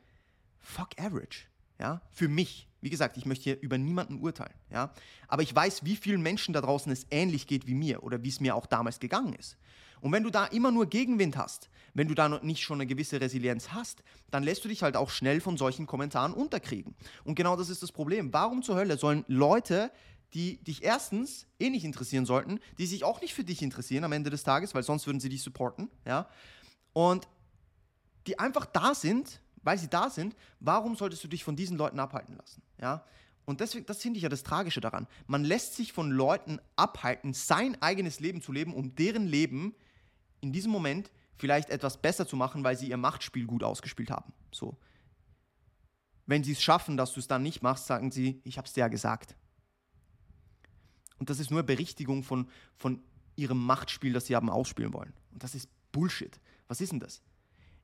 fuck 0.58 0.98
average. 0.98 1.49
Ja? 1.80 2.02
Für 2.12 2.28
mich. 2.28 2.68
Wie 2.82 2.90
gesagt, 2.90 3.16
ich 3.16 3.26
möchte 3.26 3.44
hier 3.44 3.60
über 3.60 3.76
niemanden 3.76 4.20
urteilen, 4.20 4.54
ja. 4.70 4.90
Aber 5.28 5.42
ich 5.42 5.54
weiß, 5.54 5.84
wie 5.84 5.96
vielen 5.96 6.22
Menschen 6.22 6.54
da 6.54 6.62
draußen 6.62 6.90
es 6.90 7.06
ähnlich 7.10 7.46
geht 7.46 7.66
wie 7.66 7.74
mir 7.74 8.02
oder 8.02 8.22
wie 8.22 8.28
es 8.28 8.40
mir 8.40 8.54
auch 8.54 8.64
damals 8.64 9.00
gegangen 9.00 9.34
ist. 9.34 9.58
Und 10.00 10.12
wenn 10.12 10.22
du 10.22 10.30
da 10.30 10.46
immer 10.46 10.70
nur 10.70 10.86
Gegenwind 10.86 11.36
hast, 11.36 11.68
wenn 11.92 12.08
du 12.08 12.14
da 12.14 12.28
noch 12.28 12.42
nicht 12.42 12.62
schon 12.62 12.78
eine 12.78 12.86
gewisse 12.86 13.20
Resilienz 13.20 13.72
hast, 13.72 14.02
dann 14.30 14.42
lässt 14.42 14.64
du 14.64 14.68
dich 14.68 14.82
halt 14.82 14.96
auch 14.96 15.10
schnell 15.10 15.42
von 15.42 15.58
solchen 15.58 15.86
Kommentaren 15.86 16.32
unterkriegen. 16.32 16.94
Und 17.24 17.34
genau 17.34 17.54
das 17.56 17.68
ist 17.68 17.82
das 17.82 17.92
Problem. 17.92 18.32
Warum 18.32 18.62
zur 18.62 18.76
Hölle 18.76 18.96
sollen 18.96 19.24
Leute, 19.28 19.90
die 20.32 20.62
dich 20.62 20.82
erstens 20.82 21.46
eh 21.58 21.70
nicht 21.70 21.84
interessieren 21.84 22.24
sollten, 22.24 22.60
die 22.78 22.86
sich 22.86 23.04
auch 23.04 23.20
nicht 23.20 23.34
für 23.34 23.44
dich 23.44 23.62
interessieren 23.62 24.04
am 24.04 24.12
Ende 24.12 24.30
des 24.30 24.42
Tages, 24.42 24.74
weil 24.74 24.84
sonst 24.84 25.06
würden 25.06 25.20
sie 25.20 25.28
dich 25.28 25.42
supporten, 25.42 25.90
ja, 26.06 26.28
und 26.92 27.28
die 28.26 28.38
einfach 28.38 28.66
da 28.66 28.94
sind, 28.94 29.40
weil 29.62 29.78
sie 29.78 29.88
da 29.88 30.10
sind, 30.10 30.36
warum 30.60 30.96
solltest 30.96 31.22
du 31.24 31.28
dich 31.28 31.44
von 31.44 31.56
diesen 31.56 31.76
Leuten 31.76 31.98
abhalten 31.98 32.36
lassen? 32.36 32.62
Ja? 32.80 33.04
Und 33.44 33.60
deswegen, 33.60 33.86
das 33.86 34.00
finde 34.00 34.18
ich 34.18 34.22
ja 34.22 34.28
das 34.28 34.42
Tragische 34.42 34.80
daran. 34.80 35.06
Man 35.26 35.44
lässt 35.44 35.74
sich 35.74 35.92
von 35.92 36.10
Leuten 36.10 36.60
abhalten, 36.76 37.34
sein 37.34 37.80
eigenes 37.82 38.20
Leben 38.20 38.42
zu 38.42 38.52
leben, 38.52 38.74
um 38.74 38.94
deren 38.94 39.26
Leben 39.26 39.74
in 40.40 40.52
diesem 40.52 40.70
Moment 40.70 41.10
vielleicht 41.36 41.70
etwas 41.70 42.00
besser 42.00 42.26
zu 42.26 42.36
machen, 42.36 42.62
weil 42.64 42.76
sie 42.76 42.88
ihr 42.88 42.96
Machtspiel 42.96 43.46
gut 43.46 43.64
ausgespielt 43.64 44.10
haben. 44.10 44.32
So. 44.52 44.76
Wenn 46.26 46.44
sie 46.44 46.52
es 46.52 46.62
schaffen, 46.62 46.96
dass 46.96 47.12
du 47.12 47.20
es 47.20 47.26
dann 47.26 47.42
nicht 47.42 47.62
machst, 47.62 47.86
sagen 47.86 48.10
sie, 48.10 48.40
ich 48.44 48.56
habe 48.56 48.66
es 48.66 48.72
dir 48.72 48.80
ja 48.80 48.88
gesagt. 48.88 49.36
Und 51.18 51.28
das 51.28 51.40
ist 51.40 51.50
nur 51.50 51.62
Berichtigung 51.62 52.22
von, 52.22 52.48
von 52.76 53.02
ihrem 53.36 53.58
Machtspiel, 53.58 54.12
das 54.12 54.26
sie 54.26 54.36
haben 54.36 54.48
ausspielen 54.48 54.92
wollen. 54.92 55.12
Und 55.32 55.42
das 55.42 55.54
ist 55.54 55.68
Bullshit. 55.92 56.38
Was 56.68 56.80
ist 56.80 56.92
denn 56.92 57.00
das? 57.00 57.22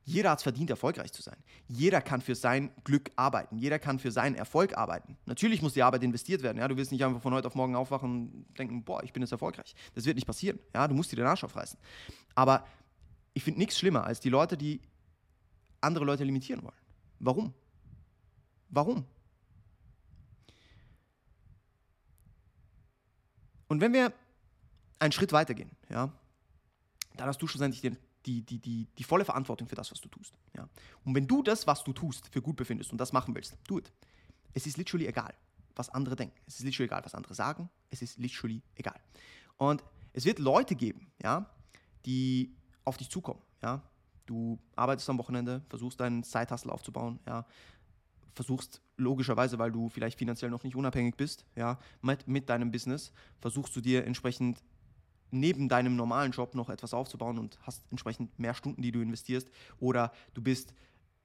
Jeder 0.07 0.31
hat 0.31 0.39
es 0.39 0.43
verdient, 0.43 0.69
erfolgreich 0.69 1.11
zu 1.11 1.21
sein. 1.21 1.35
Jeder 1.67 1.99
kann 1.99 2.21
für 2.21 2.33
sein 2.33 2.71
Glück 2.85 3.11
arbeiten. 3.17 3.57
Jeder 3.57 3.77
kann 3.77 3.99
für 3.99 4.09
seinen 4.09 4.35
Erfolg 4.35 4.77
arbeiten. 4.77 5.17
Natürlich 5.25 5.61
muss 5.61 5.73
die 5.73 5.83
Arbeit 5.83 6.01
investiert 6.01 6.43
werden. 6.43 6.59
Ja? 6.59 6.67
Du 6.69 6.77
wirst 6.77 6.93
nicht 6.93 7.03
einfach 7.03 7.21
von 7.21 7.33
heute 7.33 7.47
auf 7.47 7.55
morgen 7.55 7.75
aufwachen 7.75 8.09
und 8.11 8.57
denken, 8.57 8.85
boah, 8.85 9.03
ich 9.03 9.11
bin 9.11 9.21
jetzt 9.21 9.33
erfolgreich. 9.33 9.75
Das 9.95 10.05
wird 10.05 10.15
nicht 10.15 10.25
passieren. 10.25 10.59
Ja? 10.73 10.87
Du 10.87 10.95
musst 10.95 11.11
dir 11.11 11.17
den 11.17 11.25
Arsch 11.25 11.43
aufreißen. 11.43 11.77
Aber 12.35 12.65
ich 13.33 13.43
finde 13.43 13.59
nichts 13.59 13.77
schlimmer 13.77 14.05
als 14.05 14.21
die 14.21 14.29
Leute, 14.29 14.55
die 14.55 14.79
andere 15.81 16.05
Leute 16.05 16.23
limitieren 16.23 16.63
wollen. 16.63 16.73
Warum? 17.19 17.53
Warum? 18.69 19.05
Und 23.67 23.81
wenn 23.81 23.91
wir 23.91 24.13
einen 24.99 25.11
Schritt 25.11 25.33
weitergehen, 25.33 25.71
ja, 25.89 26.13
dann 27.17 27.27
hast 27.27 27.41
du 27.41 27.47
schlussendlich 27.47 27.81
den, 27.81 27.97
die, 28.27 28.41
die, 28.41 28.59
die, 28.59 28.87
die 28.97 29.03
volle 29.03 29.25
Verantwortung 29.25 29.67
für 29.67 29.75
das, 29.75 29.89
was 29.91 30.01
du 30.01 30.09
tust. 30.09 30.33
Ja. 30.55 30.67
Und 31.05 31.15
wenn 31.15 31.27
du 31.27 31.41
das, 31.41 31.65
was 31.65 31.83
du 31.83 31.93
tust, 31.93 32.27
für 32.27 32.41
gut 32.41 32.57
befindest 32.57 32.91
und 32.91 32.99
das 32.99 33.13
machen 33.13 33.33
willst, 33.33 33.57
do 33.67 33.79
it. 33.79 33.91
Es 34.53 34.67
ist 34.67 34.77
literally 34.77 35.07
egal, 35.07 35.33
was 35.75 35.89
andere 35.89 36.15
denken. 36.15 36.35
Es 36.45 36.59
ist 36.59 36.65
literally 36.65 36.87
egal, 36.87 37.05
was 37.05 37.15
andere 37.15 37.33
sagen. 37.33 37.69
Es 37.89 38.01
ist 38.01 38.17
literally 38.17 38.61
egal. 38.75 38.99
Und 39.57 39.83
es 40.13 40.25
wird 40.25 40.39
Leute 40.39 40.75
geben, 40.75 41.11
ja, 41.23 41.49
die 42.05 42.55
auf 42.83 42.97
dich 42.97 43.09
zukommen. 43.09 43.41
Ja. 43.61 43.81
Du 44.25 44.59
arbeitest 44.75 45.09
am 45.09 45.17
Wochenende, 45.17 45.61
versuchst 45.69 45.99
deinen 45.99 46.23
Side-Hustle 46.23 46.71
aufzubauen, 46.71 47.19
ja, 47.25 47.45
versuchst 48.33 48.81
logischerweise, 48.97 49.57
weil 49.57 49.71
du 49.71 49.89
vielleicht 49.89 50.19
finanziell 50.19 50.51
noch 50.51 50.63
nicht 50.63 50.75
unabhängig 50.75 51.15
bist, 51.15 51.45
ja, 51.55 51.79
mit, 52.01 52.27
mit 52.27 52.49
deinem 52.49 52.71
Business, 52.71 53.13
versuchst 53.39 53.75
du 53.75 53.81
dir 53.81 54.05
entsprechend 54.05 54.61
neben 55.31 55.69
deinem 55.69 55.95
normalen 55.95 56.31
Job 56.31 56.55
noch 56.55 56.69
etwas 56.69 56.93
aufzubauen 56.93 57.37
und 57.37 57.59
hast 57.63 57.83
entsprechend 57.91 58.37
mehr 58.39 58.53
Stunden, 58.53 58.81
die 58.81 58.91
du 58.91 59.01
investierst. 59.01 59.49
Oder 59.79 60.11
du 60.33 60.41
bist 60.41 60.73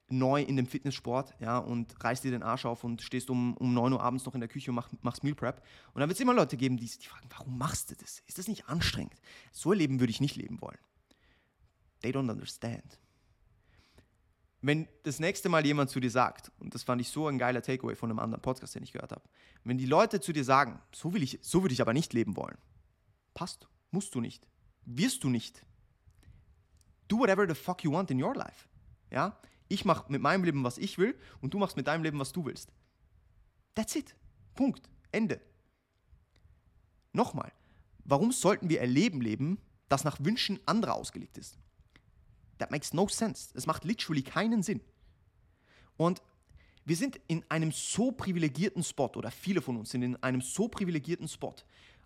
neu 0.09 0.41
in 0.41 0.55
dem 0.55 0.67
Fitnesssport 0.67 1.33
ja, 1.39 1.57
und 1.57 2.01
reißt 2.03 2.23
dir 2.23 2.31
den 2.31 2.43
Arsch 2.43 2.65
auf 2.65 2.83
und 2.83 3.01
stehst 3.01 3.29
um, 3.29 3.55
um 3.57 3.73
9 3.73 3.93
Uhr 3.93 4.01
abends 4.01 4.25
noch 4.25 4.33
in 4.33 4.41
der 4.41 4.49
Küche 4.49 4.71
und 4.71 4.75
mach, 4.75 4.89
machst 5.01 5.23
Meal 5.23 5.35
Prep. 5.35 5.61
Und 5.93 5.99
dann 5.99 6.09
wird 6.09 6.17
es 6.17 6.21
immer 6.21 6.33
Leute 6.33 6.57
geben, 6.57 6.77
die, 6.77 6.85
die 6.85 7.07
fragen, 7.07 7.27
warum 7.29 7.57
machst 7.57 7.91
du 7.91 7.95
das? 7.95 8.21
Ist 8.27 8.37
das 8.37 8.47
nicht 8.47 8.67
anstrengend? 8.67 9.19
So 9.51 9.71
ein 9.71 9.77
Leben 9.77 9.99
würde 9.99 10.11
ich 10.11 10.21
nicht 10.21 10.35
leben 10.35 10.61
wollen. 10.61 10.77
They 12.01 12.11
don't 12.11 12.29
understand. 12.29 12.99
Wenn 14.61 14.87
das 15.03 15.19
nächste 15.19 15.49
Mal 15.49 15.65
jemand 15.65 15.89
zu 15.89 15.99
dir 15.99 16.11
sagt, 16.11 16.51
und 16.59 16.73
das 16.73 16.83
fand 16.83 17.01
ich 17.01 17.09
so 17.09 17.27
ein 17.27 17.37
geiler 17.37 17.61
Takeaway 17.61 17.95
von 17.95 18.09
einem 18.09 18.19
anderen 18.19 18.41
Podcast, 18.41 18.75
den 18.75 18.83
ich 18.83 18.93
gehört 18.93 19.11
habe, 19.11 19.23
wenn 19.65 19.77
die 19.77 19.85
Leute 19.85 20.21
zu 20.21 20.31
dir 20.31 20.43
sagen, 20.43 20.79
so, 20.93 21.13
will 21.13 21.23
ich, 21.23 21.39
so 21.41 21.61
würde 21.63 21.73
ich 21.73 21.81
aber 21.81 21.93
nicht 21.93 22.13
leben 22.13 22.37
wollen, 22.37 22.57
passt. 23.33 23.67
Musst 23.93 24.15
du 24.15 24.21
nicht. 24.21 24.47
Wirst 24.85 25.23
du 25.23 25.29
nicht. 25.29 25.63
Do 27.07 27.19
whatever 27.19 27.47
the 27.47 27.53
fuck 27.53 27.83
you 27.83 27.91
want 27.91 28.09
in 28.09 28.21
your 28.21 28.33
life. 28.33 28.67
Ja? 29.11 29.39
Ich 29.67 29.85
mache 29.85 30.11
mit 30.11 30.19
meinem 30.19 30.43
Leben, 30.43 30.63
was 30.63 30.79
ich 30.79 30.97
will, 30.97 31.15
und 31.41 31.53
du 31.53 31.59
machst 31.59 31.77
mit 31.77 31.85
deinem 31.85 32.01
Leben, 32.01 32.17
was 32.17 32.33
du 32.33 32.43
willst. 32.43 32.73
That's 33.75 33.95
it. 33.95 34.15
Punkt. 34.55 34.89
Ende. 35.11 35.39
Nochmal. 37.11 37.53
Warum 38.03 38.31
sollten 38.31 38.67
wir 38.67 38.81
ein 38.81 38.89
Leben 38.89 39.21
leben, 39.21 39.59
das 39.89 40.03
nach 40.03 40.19
Wünschen 40.19 40.59
anderer 40.65 40.95
ausgelegt 40.95 41.37
ist? 41.37 41.59
That 42.57 42.71
makes 42.71 42.93
no 42.93 43.07
sense. 43.07 43.51
Es 43.53 43.67
macht 43.67 43.83
literally 43.83 44.23
keinen 44.23 44.63
Sinn. 44.63 44.81
Und 45.97 46.23
wir 46.83 46.95
sind 46.95 47.21
in 47.27 47.45
einem 47.47 47.71
so 47.71 48.11
privilegierten 48.11 48.83
Spot, 48.83 49.11
oder 49.15 49.29
viele 49.29 49.61
von 49.61 49.77
uns 49.77 49.91
sind 49.91 50.01
in 50.01 50.15
einem 50.23 50.41
so 50.41 50.67
privilegierten 50.67 51.27
Spot, 51.27 51.55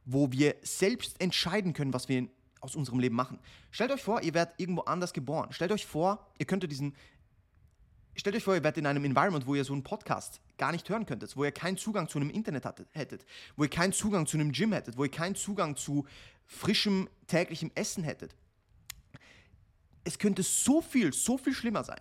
wo 0.07 0.31
wir 0.31 0.55
selbst 0.63 1.21
entscheiden 1.21 1.73
können, 1.73 1.93
was 1.93 2.07
wir 2.07 2.27
aus 2.61 2.75
unserem 2.75 2.99
Leben 2.99 3.15
machen. 3.15 3.39
Stellt 3.71 3.91
euch 3.91 4.01
vor, 4.01 4.21
ihr 4.21 4.33
werdet 4.33 4.55
irgendwo 4.57 4.81
anders 4.81 5.13
geboren. 5.13 5.51
Stellt 5.51 5.71
euch 5.71 5.85
vor, 5.85 6.25
ihr 6.39 6.45
könntet 6.45 6.71
diesen. 6.71 6.95
Stellt 8.15 8.35
euch 8.35 8.43
vor, 8.43 8.55
ihr 8.55 8.63
werdet 8.63 8.79
in 8.79 8.87
einem 8.87 9.05
Environment, 9.05 9.45
wo 9.45 9.53
ihr 9.53 9.63
so 9.63 9.73
einen 9.73 9.83
Podcast 9.83 10.41
gar 10.57 10.71
nicht 10.71 10.89
hören 10.89 11.05
könntet, 11.05 11.35
wo 11.35 11.43
ihr 11.43 11.51
keinen 11.51 11.77
Zugang 11.77 12.07
zu 12.07 12.17
einem 12.17 12.31
Internet 12.31 12.65
hattet, 12.65 12.87
hättet, 12.93 13.25
wo 13.57 13.63
ihr 13.63 13.69
keinen 13.69 13.93
Zugang 13.93 14.25
zu 14.25 14.37
einem 14.37 14.53
Gym 14.53 14.71
hättet, 14.71 14.97
wo 14.97 15.03
ihr 15.03 15.11
keinen 15.11 15.35
Zugang 15.35 15.75
zu 15.75 16.07
frischem 16.45 17.09
täglichem 17.27 17.69
Essen 17.75 18.03
hättet. 18.03 18.33
Es 20.03 20.17
könnte 20.17 20.41
so 20.41 20.81
viel, 20.81 21.13
so 21.13 21.37
viel 21.37 21.53
schlimmer 21.53 21.83
sein. 21.83 21.99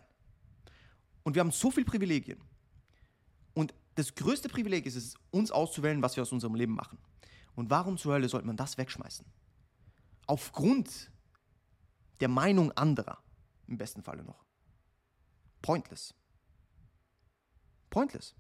Und 1.25 1.35
wir 1.35 1.41
haben 1.41 1.51
so 1.51 1.73
viele 1.73 1.85
Privilegien. 1.85 2.41
Und 3.53 3.75
das 3.97 4.15
größte 4.15 4.49
Privileg 4.49 4.87
ist 4.87 4.95
es, 4.95 5.17
uns 5.33 5.51
auszuwählen, 5.51 6.01
was 6.01 6.17
wir 6.17 6.23
aus 6.23 6.33
unserem 6.33 6.55
Leben 6.55 6.75
machen. 6.75 6.99
Und 7.57 7.71
warum 7.71 7.99
zur 7.99 8.15
Hölle 8.15 8.29
sollte 8.29 8.47
man 8.47 8.57
das 8.57 8.79
wegschmeißen? 8.79 9.27
Aufgrund 10.27 11.11
der 12.21 12.29
Meinung 12.29 12.71
anderer, 12.73 13.19
im 13.67 13.79
besten 13.79 14.03
Falle 14.03 14.23
noch. 14.23 14.45
Pointless. 15.63 16.15
Pointless. 17.91 18.35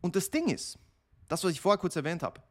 Und 0.00 0.16
das 0.16 0.30
Ding 0.30 0.48
ist, 0.48 0.78
das, 1.28 1.44
was 1.44 1.52
ich 1.52 1.60
vorher 1.60 1.78
kurz 1.78 1.96
erwähnt 1.96 2.22
habe, 2.22 2.42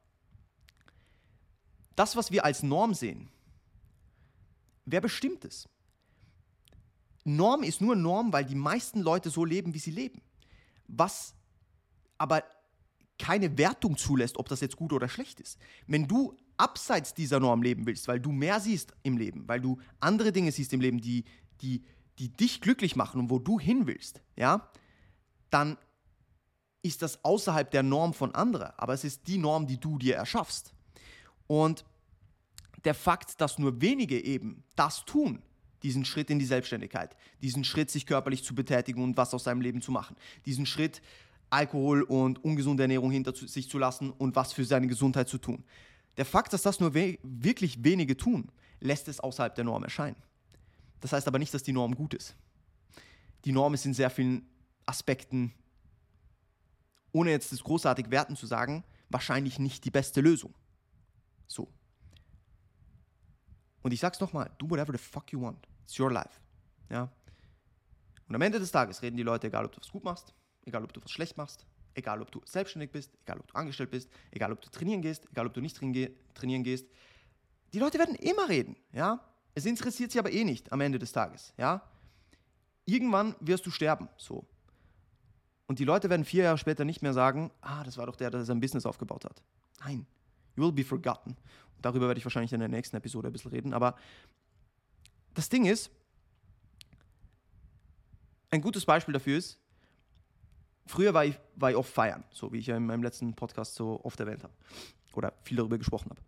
das, 1.96 2.16
was 2.16 2.32
wir 2.32 2.46
als 2.46 2.62
Norm 2.62 2.94
sehen, 2.94 3.30
wer 4.86 5.02
bestimmt 5.02 5.46
es? 5.46 5.68
Norm 7.24 7.64
ist 7.64 7.82
nur 7.82 7.96
Norm, 7.96 8.32
weil 8.32 8.46
die 8.46 8.56
meisten 8.56 9.02
Leute 9.02 9.32
so 9.32 9.44
leben, 9.44 9.74
wie 9.74 9.80
sie 9.80 9.92
leben. 9.92 10.22
Was 10.88 11.34
aber 12.18 12.44
keine 13.18 13.58
Wertung 13.58 13.98
zulässt, 13.98 14.38
ob 14.38 14.50
das 14.50 14.62
jetzt 14.62 14.76
gut 14.76 14.94
oder 14.94 15.08
schlecht 15.08 15.40
ist. 15.40 15.58
Wenn 15.88 16.08
du 16.08 16.38
abseits 16.58 17.14
dieser 17.14 17.40
Norm 17.40 17.62
leben 17.62 17.86
willst, 17.86 18.08
weil 18.08 18.20
du 18.20 18.32
mehr 18.32 18.60
siehst 18.60 18.94
im 19.04 19.18
Leben, 19.18 19.48
weil 19.48 19.62
du 19.62 19.80
andere 20.00 20.32
Dinge 20.32 20.52
siehst 20.52 20.74
im 20.74 20.82
Leben, 20.82 21.02
die, 21.02 21.26
die, 21.62 21.84
die 22.20 22.30
dich 22.30 22.62
glücklich 22.62 22.96
machen 22.96 23.20
und 23.20 23.30
wo 23.30 23.40
du 23.40 23.60
hin 23.60 23.88
willst, 23.88 24.22
ja, 24.36 24.70
dann 25.50 25.78
ist 26.82 27.02
das 27.02 27.24
außerhalb 27.24 27.72
der 27.72 27.84
Norm 27.84 28.14
von 28.14 28.36
anderen, 28.36 28.72
aber 28.78 28.94
es 28.94 29.04
ist 29.04 29.28
die 29.28 29.38
Norm, 29.38 29.68
die 29.68 29.80
du 29.80 29.98
dir 29.98 30.16
erschaffst. 30.16 30.74
Und 31.48 31.84
der 32.84 32.94
Fakt, 32.94 33.42
dass 33.42 33.58
nur 33.58 33.82
wenige 33.82 34.24
eben 34.24 34.64
das 34.76 35.06
tun, 35.06 35.42
diesen 35.84 36.06
Schritt 36.06 36.30
in 36.30 36.40
die 36.40 36.46
Selbstständigkeit, 36.46 37.16
diesen 37.42 37.64
Schritt, 37.64 37.90
sich 37.90 38.06
körperlich 38.06 38.44
zu 38.44 38.56
betätigen 38.56 39.04
und 39.04 39.18
was 39.18 39.34
aus 39.34 39.44
seinem 39.44 39.62
Leben 39.62 39.82
zu 39.82 39.92
machen, 39.92 40.16
diesen 40.46 40.66
Schritt, 40.66 41.02
Alkohol 41.50 42.04
und 42.04 42.44
ungesunde 42.44 42.84
Ernährung 42.84 43.12
hinter 43.12 43.36
sich 43.36 43.70
zu 43.70 43.78
lassen 43.78 44.12
und 44.12 44.36
was 44.36 44.54
für 44.54 44.66
seine 44.66 44.88
Gesundheit 44.88 45.30
zu 45.30 45.38
tun. 45.38 45.64
Der 46.18 46.26
Fakt, 46.26 46.54
dass 46.54 46.62
das 46.62 46.80
nur 46.80 46.94
we 46.94 47.20
wirklich 47.24 47.84
wenige 47.84 48.18
tun, 48.18 48.52
lässt 48.80 49.08
es 49.08 49.20
außerhalb 49.20 49.56
der 49.56 49.64
Norm 49.64 49.84
erscheinen. 49.84 50.18
Das 51.02 51.14
heißt 51.14 51.28
aber 51.28 51.40
nicht, 51.40 51.54
dass 51.54 51.64
die 51.64 51.74
Norm 51.74 51.96
gut 51.96 52.14
ist. 52.14 52.36
Die 53.44 53.52
Norm 53.52 53.74
ist 53.74 53.86
in 53.86 53.94
sehr 53.94 54.10
vielen 54.10 54.48
Aspekten, 54.86 55.54
ohne 57.12 57.32
jetzt 57.32 57.52
das 57.52 57.64
großartig 57.64 58.10
werten 58.12 58.36
zu 58.36 58.46
sagen, 58.46 58.84
wahrscheinlich 59.10 59.60
nicht 59.60 59.86
die 59.86 59.92
beste 59.92 60.22
Lösung. 60.22 60.54
So. 61.48 61.68
Und 63.82 63.92
ich 63.92 64.00
sag's 64.00 64.20
nochmal, 64.20 64.52
do 64.58 64.70
whatever 64.70 64.92
the 64.92 64.98
fuck 64.98 65.32
you 65.32 65.42
want. 65.42 65.68
It's 65.84 66.00
your 66.00 66.12
life. 66.12 66.40
Ja. 66.90 67.12
Und 68.28 68.36
am 68.36 68.42
Ende 68.42 68.60
des 68.60 68.72
Tages 68.72 69.02
reden 69.02 69.18
die 69.18 69.24
Leute, 69.24 69.48
egal 69.48 69.66
ob 69.66 69.72
du 69.72 69.80
was 69.80 69.92
gut 69.92 70.04
machst, 70.04 70.34
egal 70.66 70.84
ob 70.84 70.94
du 70.94 71.02
was 71.02 71.12
schlecht 71.12 71.38
machst, 71.38 71.66
egal 71.94 72.22
ob 72.22 72.32
du 72.32 72.42
selbstständig 72.46 72.92
bist, 72.92 73.12
egal 73.24 73.40
ob 73.40 73.48
du 73.48 73.56
angestellt 73.56 73.92
bist, 73.92 74.10
egal 74.32 74.52
ob 74.52 74.62
du 74.62 74.70
trainieren 74.70 75.02
gehst, 75.02 75.26
egal 75.32 75.48
ob 75.48 75.54
du 75.54 75.62
nicht 75.62 75.78
trainieren 75.78 76.64
gehst. 76.64 76.88
Die 77.74 77.80
Leute 77.80 77.98
werden 78.00 78.16
immer 78.16 78.50
reden, 78.50 78.76
ja. 78.92 79.20
Es 79.54 79.66
interessiert 79.66 80.12
sie 80.12 80.20
aber 80.20 80.32
eh 80.32 80.44
nicht 80.44 80.72
am 80.72 80.82
Ende 80.82 81.00
des 81.00 81.12
Tages, 81.12 81.54
ja. 81.58 81.82
Irgendwann 82.86 83.36
wirst 83.40 83.66
du 83.66 83.72
sterben, 83.72 84.10
so. 84.18 84.46
Und 85.68 85.80
die 85.80 85.86
Leute 85.86 86.10
werden 86.10 86.26
vier 86.26 86.44
Jahre 86.44 86.58
später 86.58 86.86
nicht 86.86 87.02
mehr 87.02 87.14
sagen, 87.14 87.52
ah, 87.62 87.84
das 87.84 87.98
war 87.98 88.06
doch 88.06 88.16
der, 88.16 88.30
der 88.30 88.46
sein 88.46 88.60
Business 88.60 88.86
aufgebaut 88.86 89.26
hat. 89.26 89.42
Nein, 89.80 90.06
you 90.56 90.64
will 90.64 90.72
be 90.72 90.84
forgotten. 90.84 91.32
Und 91.32 91.86
darüber 91.86 92.08
werde 92.08 92.20
ich 92.20 92.26
wahrscheinlich 92.26 92.54
in 92.54 92.60
der 92.60 92.70
nächsten 92.70 92.96
Episode 92.96 93.30
ein 93.30 93.34
bisschen 93.34 93.52
reden. 93.52 93.74
Aber 93.74 93.96
das 95.34 95.50
Ding 95.50 95.66
ist, 95.66 95.90
ein 98.52 98.62
gutes 98.62 98.86
Beispiel 98.86 99.14
dafür 99.14 99.38
ist, 99.38 99.60
früher 100.86 101.14
war 101.14 101.26
ich, 101.26 101.38
war 101.56 101.72
ich 101.72 101.78
oft 101.78 101.92
feiern, 101.92 102.24
so 102.32 102.52
wie 102.52 102.60
ich 102.60 102.68
ja 102.68 102.78
in 102.78 102.86
meinem 102.86 103.04
letzten 103.04 103.34
Podcast 103.34 103.76
so 103.76 104.00
oft 104.04 104.20
erwähnt 104.20 104.44
habe 104.44 104.54
oder 105.14 105.34
viel 105.44 105.58
darüber 105.58 105.78
gesprochen 105.78 106.10
habe. 106.10 106.22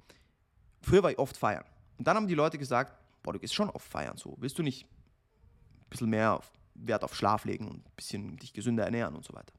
Früher 0.82 1.04
war 1.04 1.12
ich 1.12 1.20
oft 1.20 1.38
feiern. 1.38 1.66
Und 1.98 2.08
dann 2.08 2.16
haben 2.16 2.28
die 2.28 2.36
Leute 2.36 2.58
gesagt, 2.58 2.94
boah, 3.24 3.34
du 3.34 3.40
gehst 3.40 3.54
schon 3.54 3.70
oft 3.70 3.88
feiern, 3.88 4.18
so. 4.18 4.36
Willst 4.40 4.58
du 4.58 4.64
nicht 4.64 4.86
ein 4.86 5.90
bisschen 5.90 6.10
mehr 6.10 6.40
Wert 6.76 7.04
auf 7.04 7.16
Schlaf 7.16 7.46
legen 7.46 7.68
und 7.68 7.86
ein 7.86 7.92
bisschen 7.96 8.38
dich 8.38 8.54
gesünder 8.54 8.86
ernähren 8.86 9.16
und 9.16 9.26
so 9.26 9.34
weiter? 9.34 9.54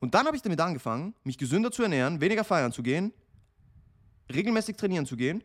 Und 0.00 0.14
dann 0.14 0.26
habe 0.26 0.36
ich 0.36 0.42
damit 0.42 0.60
angefangen, 0.60 1.14
mich 1.22 1.38
gesünder 1.38 1.70
zu 1.70 1.82
ernähren, 1.84 2.20
weniger 2.20 2.44
feiern 2.44 2.72
zu 2.72 2.82
gehen, 2.82 3.12
regelmäßig 4.32 4.76
trainieren 4.76 5.06
zu 5.06 5.16
gehen, 5.16 5.44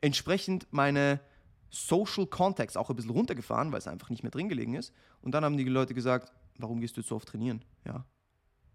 entsprechend 0.00 0.66
meine 0.70 1.20
Social 1.70 2.26
Context 2.26 2.76
auch 2.76 2.90
ein 2.90 2.96
bisschen 2.96 3.10
runtergefahren, 3.10 3.70
weil 3.72 3.78
es 3.78 3.86
einfach 3.86 4.10
nicht 4.10 4.22
mehr 4.22 4.30
drin 4.30 4.48
gelegen 4.48 4.74
ist. 4.74 4.92
Und 5.20 5.32
dann 5.32 5.44
haben 5.44 5.56
die 5.56 5.64
Leute 5.64 5.94
gesagt, 5.94 6.32
warum 6.58 6.80
gehst 6.80 6.96
du 6.96 7.00
jetzt 7.00 7.08
so 7.08 7.16
oft 7.16 7.28
trainieren? 7.28 7.64
Ja. 7.84 8.04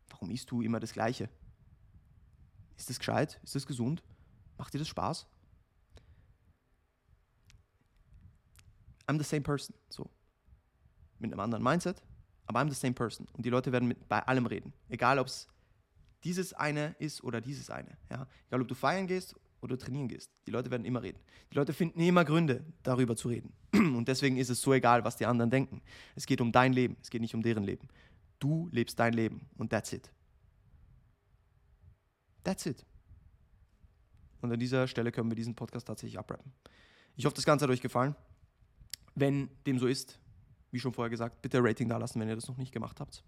Warum 0.10 0.32
isst 0.32 0.50
du 0.52 0.62
immer 0.62 0.80
das 0.80 0.94
Gleiche? 0.94 1.30
Ist 2.78 2.90
das 2.90 3.00
gescheit? 3.00 3.40
Ist 3.44 3.56
das 3.56 3.66
gesund? 3.66 4.04
Macht 4.58 4.74
dir 4.74 4.80
das 4.80 4.88
Spaß? 4.88 5.28
I'm 9.08 9.18
the 9.18 9.24
same 9.24 9.42
person. 9.42 9.76
So. 9.90 10.10
Mit 11.20 11.32
einem 11.32 11.40
anderen 11.40 11.64
Mindset, 11.64 12.04
aber 12.46 12.60
I'm 12.60 12.70
the 12.70 12.76
same 12.76 12.94
person. 12.94 13.28
Und 13.34 13.46
die 13.46 13.50
Leute 13.50 13.72
werden 13.72 13.88
mit, 13.88 14.08
bei 14.08 14.22
allem 14.28 14.46
reden. 14.46 14.74
Egal, 14.90 15.18
ob 15.18 15.28
es 15.28 15.48
dieses 16.24 16.54
eine 16.54 16.96
ist 17.00 17.24
oder 17.24 17.42
dieses 17.42 17.70
eine. 17.70 17.98
Ja? 18.10 18.28
Egal, 18.48 18.62
ob 18.62 18.68
du 18.68 18.76
feiern 18.76 19.08
gehst 19.08 19.36
oder 19.62 19.78
trainieren 19.78 20.08
gehst. 20.08 20.32
Die 20.46 20.52
Leute 20.52 20.70
werden 20.70 20.86
immer 20.86 21.02
reden. 21.02 21.20
Die 21.52 21.56
Leute 21.56 21.74
finden 21.74 22.00
immer 22.00 22.26
Gründe, 22.26 22.66
darüber 22.84 23.16
zu 23.16 23.30
reden. 23.30 23.54
Und 23.98 24.08
deswegen 24.08 24.38
ist 24.38 24.50
es 24.50 24.62
so 24.62 24.74
egal, 24.74 25.04
was 25.04 25.18
die 25.18 25.26
anderen 25.26 25.50
denken. 25.50 25.82
Es 26.16 26.26
geht 26.26 26.40
um 26.40 26.52
dein 26.52 26.74
Leben, 26.74 26.98
es 27.02 27.10
geht 27.10 27.22
nicht 27.22 27.36
um 27.36 27.42
deren 27.42 27.64
Leben. 27.64 27.88
Du 28.40 28.70
lebst 28.72 29.00
dein 29.00 29.14
Leben 29.14 29.48
und 29.58 29.72
that's 29.72 29.92
it. 29.92 30.12
That's 32.44 32.66
it. 32.66 32.86
Und 34.42 34.52
an 34.52 34.60
dieser 34.60 34.88
Stelle 34.88 35.12
können 35.12 35.30
wir 35.30 35.36
diesen 35.36 35.56
Podcast 35.56 35.88
tatsächlich 35.88 36.20
abrappen. 36.20 36.54
Ich 37.16 37.26
hoffe, 37.26 37.36
das 37.36 37.46
Ganze 37.46 37.66
hat 37.66 37.72
euch 37.72 37.82
gefallen. 37.82 38.16
Wenn 39.16 39.50
dem 39.66 39.80
so 39.80 39.88
ist, 39.88 40.20
wie 40.72 40.80
schon 40.80 40.94
vorher 40.94 41.10
gesagt, 41.10 41.42
bitte 41.42 41.58
Rating 41.62 41.90
da 41.90 41.98
lassen, 41.98 42.20
wenn 42.20 42.30
ihr 42.30 42.36
das 42.36 42.48
noch 42.48 42.58
nicht 42.58 42.72
gemacht 42.72 43.00
habt. 43.00 43.24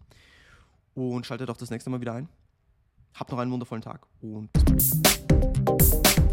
Und 0.93 1.25
schaltet 1.25 1.49
auch 1.49 1.57
das 1.57 1.71
nächste 1.71 1.89
Mal 1.89 1.99
wieder 1.99 2.13
ein. 2.13 2.29
Habt 3.15 3.31
noch 3.31 3.39
einen 3.39 3.51
wundervollen 3.51 3.81
Tag 3.81 4.05
und 4.21 4.51
bis 4.53 5.01
bald. 5.01 6.28